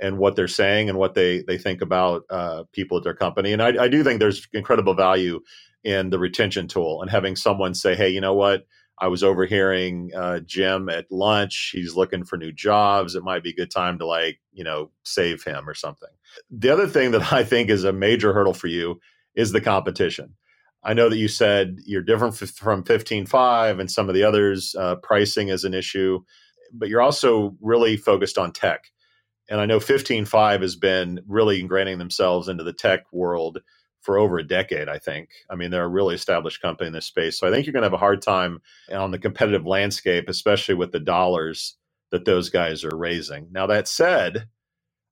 and 0.00 0.18
what 0.18 0.36
they're 0.36 0.48
saying 0.48 0.88
and 0.88 0.98
what 0.98 1.14
they 1.14 1.42
they 1.42 1.58
think 1.58 1.80
about 1.82 2.22
uh, 2.30 2.64
people 2.72 2.98
at 2.98 3.04
their 3.04 3.14
company, 3.14 3.52
and 3.52 3.62
I, 3.62 3.84
I 3.84 3.88
do 3.88 4.04
think 4.04 4.20
there's 4.20 4.46
incredible 4.52 4.94
value 4.94 5.40
in 5.84 6.10
the 6.10 6.18
retention 6.18 6.66
tool 6.68 7.00
and 7.00 7.10
having 7.10 7.36
someone 7.36 7.74
say, 7.74 7.94
"Hey, 7.94 8.10
you 8.10 8.20
know 8.20 8.34
what? 8.34 8.66
I 9.00 9.08
was 9.08 9.22
overhearing 9.22 10.10
uh, 10.14 10.40
Jim 10.40 10.88
at 10.88 11.10
lunch. 11.10 11.70
He's 11.72 11.96
looking 11.96 12.24
for 12.24 12.36
new 12.36 12.52
jobs. 12.52 13.14
It 13.14 13.22
might 13.22 13.42
be 13.42 13.50
a 13.50 13.56
good 13.56 13.70
time 13.70 13.98
to 13.98 14.06
like, 14.06 14.40
you 14.52 14.64
know, 14.64 14.90
save 15.04 15.44
him 15.44 15.68
or 15.68 15.74
something. 15.74 16.08
The 16.50 16.70
other 16.70 16.86
thing 16.86 17.12
that 17.12 17.32
I 17.32 17.44
think 17.44 17.70
is 17.70 17.84
a 17.84 17.92
major 17.92 18.32
hurdle 18.32 18.54
for 18.54 18.66
you 18.66 19.00
is 19.34 19.52
the 19.52 19.60
competition. 19.60 20.34
I 20.84 20.94
know 20.94 21.08
that 21.08 21.16
you 21.16 21.28
said 21.28 21.76
you're 21.84 22.02
different 22.02 22.40
f- 22.40 22.50
from 22.50 22.84
15Five 22.84 23.80
and 23.80 23.90
some 23.90 24.08
of 24.08 24.14
the 24.14 24.24
others. 24.24 24.74
Uh, 24.78 24.96
pricing 24.96 25.48
is 25.48 25.64
an 25.64 25.74
issue, 25.74 26.20
but 26.72 26.88
you're 26.88 27.00
also 27.00 27.56
really 27.60 27.96
focused 27.96 28.38
on 28.38 28.52
tech. 28.52 28.84
And 29.50 29.60
I 29.60 29.66
know 29.66 29.78
15Five 29.78 30.60
has 30.62 30.76
been 30.76 31.20
really 31.26 31.62
ingraining 31.62 31.98
themselves 31.98 32.48
into 32.48 32.64
the 32.64 32.72
tech 32.72 33.04
world 33.12 33.60
for 34.00 34.18
over 34.18 34.38
a 34.38 34.46
decade, 34.46 34.88
I 34.88 34.98
think. 34.98 35.28
I 35.50 35.54
mean, 35.54 35.70
they're 35.70 35.84
a 35.84 35.88
really 35.88 36.14
established 36.14 36.62
company 36.62 36.86
in 36.86 36.92
this 36.92 37.06
space. 37.06 37.38
So 37.38 37.46
I 37.46 37.50
think 37.50 37.66
you're 37.66 37.72
going 37.72 37.82
to 37.82 37.86
have 37.86 37.92
a 37.92 37.98
hard 37.98 38.22
time 38.22 38.60
on 38.92 39.10
the 39.10 39.18
competitive 39.18 39.66
landscape, 39.66 40.28
especially 40.28 40.74
with 40.74 40.92
the 40.92 41.00
dollars 41.00 41.76
that 42.10 42.24
those 42.24 42.48
guys 42.48 42.84
are 42.84 42.96
raising. 42.96 43.48
Now, 43.50 43.66
that 43.66 43.88
said, 43.88 44.48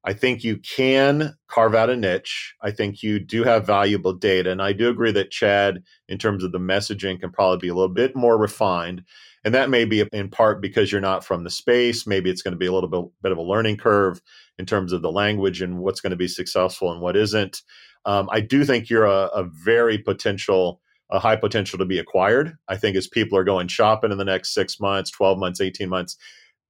I 0.04 0.12
think 0.12 0.44
you 0.44 0.58
can 0.58 1.34
carve 1.48 1.74
out 1.74 1.90
a 1.90 1.96
niche. 1.96 2.54
I 2.62 2.70
think 2.70 3.02
you 3.02 3.18
do 3.18 3.42
have 3.42 3.66
valuable 3.66 4.12
data. 4.12 4.52
And 4.52 4.62
I 4.62 4.72
do 4.72 4.88
agree 4.88 5.10
that 5.10 5.32
Chad, 5.32 5.82
in 6.08 6.16
terms 6.16 6.44
of 6.44 6.52
the 6.52 6.60
messaging, 6.60 7.20
can 7.20 7.32
probably 7.32 7.58
be 7.58 7.68
a 7.68 7.74
little 7.74 7.92
bit 7.92 8.14
more 8.14 8.38
refined. 8.38 9.02
And 9.44 9.52
that 9.54 9.68
may 9.68 9.84
be 9.84 10.06
in 10.12 10.30
part 10.30 10.62
because 10.62 10.92
you're 10.92 11.00
not 11.00 11.24
from 11.24 11.42
the 11.42 11.50
space. 11.50 12.06
Maybe 12.06 12.30
it's 12.30 12.42
going 12.42 12.52
to 12.52 12.58
be 12.58 12.66
a 12.66 12.72
little 12.72 12.88
bit, 12.88 13.04
bit 13.20 13.32
of 13.32 13.38
a 13.38 13.42
learning 13.42 13.78
curve 13.78 14.20
in 14.58 14.64
terms 14.64 14.92
of 14.92 15.02
the 15.02 15.10
language 15.10 15.60
and 15.60 15.78
what's 15.78 16.00
going 16.00 16.10
to 16.10 16.16
be 16.16 16.28
successful 16.28 16.92
and 16.92 17.00
what 17.00 17.16
isn't. 17.16 17.62
Um, 18.06 18.28
I 18.32 18.40
do 18.40 18.64
think 18.64 18.88
you're 18.88 19.04
a, 19.04 19.26
a 19.26 19.44
very 19.44 19.98
potential, 19.98 20.80
a 21.10 21.18
high 21.18 21.36
potential 21.36 21.78
to 21.78 21.84
be 21.84 21.98
acquired. 21.98 22.56
I 22.68 22.76
think 22.76 22.96
as 22.96 23.06
people 23.06 23.36
are 23.36 23.44
going 23.44 23.68
shopping 23.68 24.12
in 24.12 24.18
the 24.18 24.24
next 24.24 24.54
six 24.54 24.80
months, 24.80 25.10
12 25.10 25.38
months, 25.38 25.60
18 25.60 25.88
months, 25.88 26.16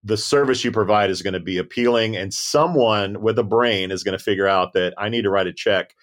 the 0.02 0.16
service 0.16 0.64
you 0.64 0.72
provide 0.72 1.10
is 1.10 1.22
going 1.22 1.34
to 1.34 1.40
be 1.40 1.58
appealing 1.58 2.16
and 2.16 2.32
someone 2.32 3.20
with 3.20 3.38
a 3.38 3.44
brain 3.44 3.90
is 3.90 4.02
going 4.02 4.16
to 4.16 4.22
figure 4.22 4.46
out 4.46 4.72
that 4.72 4.94
I 4.96 5.08
need 5.08 5.22
to 5.22 5.30
write 5.30 5.46
a 5.46 5.52
check 5.52 5.94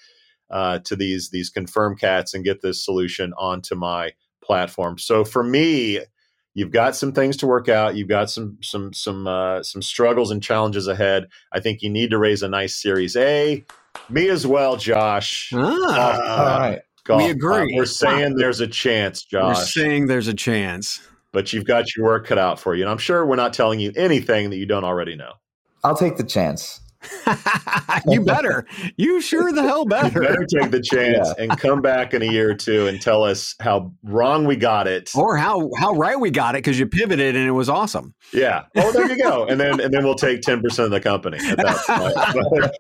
uh, 0.50 0.80
to 0.80 0.96
these 0.96 1.30
these 1.32 1.50
confirm 1.50 1.96
cats 1.96 2.34
and 2.34 2.44
get 2.44 2.62
this 2.62 2.84
solution 2.84 3.34
onto 3.38 3.76
my 3.76 4.12
platform. 4.44 4.98
So 5.00 5.24
for 5.24 5.44
me, 5.44 6.02
you've 6.54 6.72
got 6.72 6.96
some 6.96 7.12
things 7.12 7.38
to 7.38 7.48
work 7.48 7.70
out. 7.70 7.96
You've 7.96 8.10
got 8.10 8.30
some 8.30 8.58
some 8.62 8.94
some 8.94 9.26
uh, 9.26 9.64
some 9.64 9.82
struggles 9.82 10.32
and 10.32 10.44
challenges 10.44 10.88
ahead. 10.88 11.28
I 11.52 11.60
think 11.60 11.82
you 11.82 11.90
need 11.90 12.12
to 12.12 12.18
raise 12.18 12.44
a 12.44 12.50
nice 12.50 12.76
Series 12.76 13.16
A. 13.16 13.64
Me 14.10 14.30
as 14.30 14.46
well, 14.46 14.78
Josh. 14.78 15.52
Ah, 15.54 15.60
uh, 15.60 16.42
all 16.42 16.60
right. 16.60 16.82
Golf 17.04 17.22
we 17.22 17.30
agree. 17.30 17.76
We're 17.76 17.86
saying 17.86 18.36
there's 18.36 18.62
a 18.62 18.68
chance, 18.68 19.24
Josh. 19.24 19.58
We're 19.58 19.66
saying 19.66 20.08
there's 20.08 20.28
a 20.28 20.34
chance. 20.34 21.02
But 21.32 21.52
you've 21.52 21.66
got 21.66 21.96
your 21.96 22.06
work 22.06 22.28
cut 22.28 22.38
out 22.38 22.60
for 22.60 22.76
you. 22.76 22.84
And 22.84 22.92
I'm 22.92 22.98
sure 22.98 23.26
we're 23.26 23.36
not 23.36 23.54
telling 23.54 23.80
you 23.80 23.92
anything 23.96 24.52
that 24.52 24.58
you 24.58 24.66
don't 24.66 24.84
already 24.84 25.16
know. 25.16 25.34
I'll 25.84 25.98
take 25.98 26.18
the 26.18 26.24
chance. 26.24 26.80
you 28.08 28.24
better. 28.24 28.66
You 28.98 29.22
sure 29.22 29.52
the 29.52 29.64
hell 29.64 29.86
better. 29.86 30.22
You 30.22 30.28
better 30.28 30.46
take 30.46 30.72
the 30.72 30.82
chance 30.82 31.34
yeah. 31.38 31.44
and 31.44 31.58
come 31.58 31.82
back 31.82 32.14
in 32.14 32.22
a 32.22 32.26
year 32.26 32.52
or 32.52 32.56
two 32.56 32.88
and 32.88 33.02
tell 33.02 33.24
us 33.24 33.56
how 33.60 33.94
wrong 34.04 34.46
we 34.46 34.56
got 34.56 34.88
it, 34.88 35.12
or 35.16 35.38
how 35.38 35.70
how 35.78 35.94
right 35.94 36.20
we 36.20 36.32
got 36.32 36.56
it 36.56 36.60
because 36.60 36.80
you 36.80 36.86
pivoted 36.86 37.36
and 37.36 37.48
it 37.48 37.52
was 37.52 37.70
awesome. 37.70 38.14
Yeah. 38.34 38.64
Oh, 38.76 38.92
there 38.92 39.10
you 39.10 39.22
go. 39.22 39.46
And 39.46 39.60
then 39.60 39.80
and 39.80 39.94
then 39.94 40.04
we'll 40.04 40.16
take 40.16 40.42
ten 40.42 40.62
percent 40.62 40.86
of 40.86 40.92
the 40.92 41.02
company. 41.02 41.38
that 41.56 42.74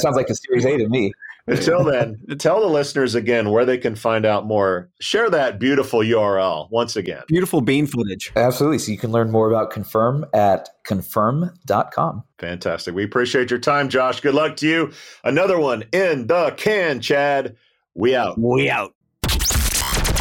sounds 0.00 0.16
like 0.16 0.28
a 0.28 0.34
Series 0.34 0.64
A 0.64 0.78
to 0.78 0.88
me. 0.88 1.12
Until 1.48 1.84
then, 1.90 2.22
tell 2.38 2.60
the 2.60 2.66
listeners 2.66 3.14
again 3.14 3.50
where 3.50 3.64
they 3.64 3.78
can 3.78 3.94
find 3.94 4.24
out 4.26 4.46
more. 4.46 4.90
Share 5.00 5.30
that 5.30 5.58
beautiful 5.58 6.00
URL 6.00 6.70
once 6.70 6.96
again. 6.96 7.22
Beautiful 7.28 7.60
bean 7.60 7.86
footage. 7.86 8.32
Absolutely. 8.36 8.78
So 8.78 8.92
you 8.92 8.98
can 8.98 9.12
learn 9.12 9.30
more 9.30 9.48
about 9.48 9.70
Confirm 9.70 10.26
at 10.34 10.68
confirm.com. 10.84 12.24
Fantastic. 12.38 12.94
We 12.94 13.04
appreciate 13.04 13.50
your 13.50 13.60
time, 13.60 13.88
Josh. 13.88 14.20
Good 14.20 14.34
luck 14.34 14.56
to 14.56 14.68
you. 14.68 14.92
Another 15.24 15.58
one 15.58 15.84
in 15.92 16.26
the 16.26 16.54
can, 16.56 17.00
Chad. 17.00 17.56
We 17.94 18.14
out. 18.14 18.38
We 18.38 18.70
out. 18.70 18.94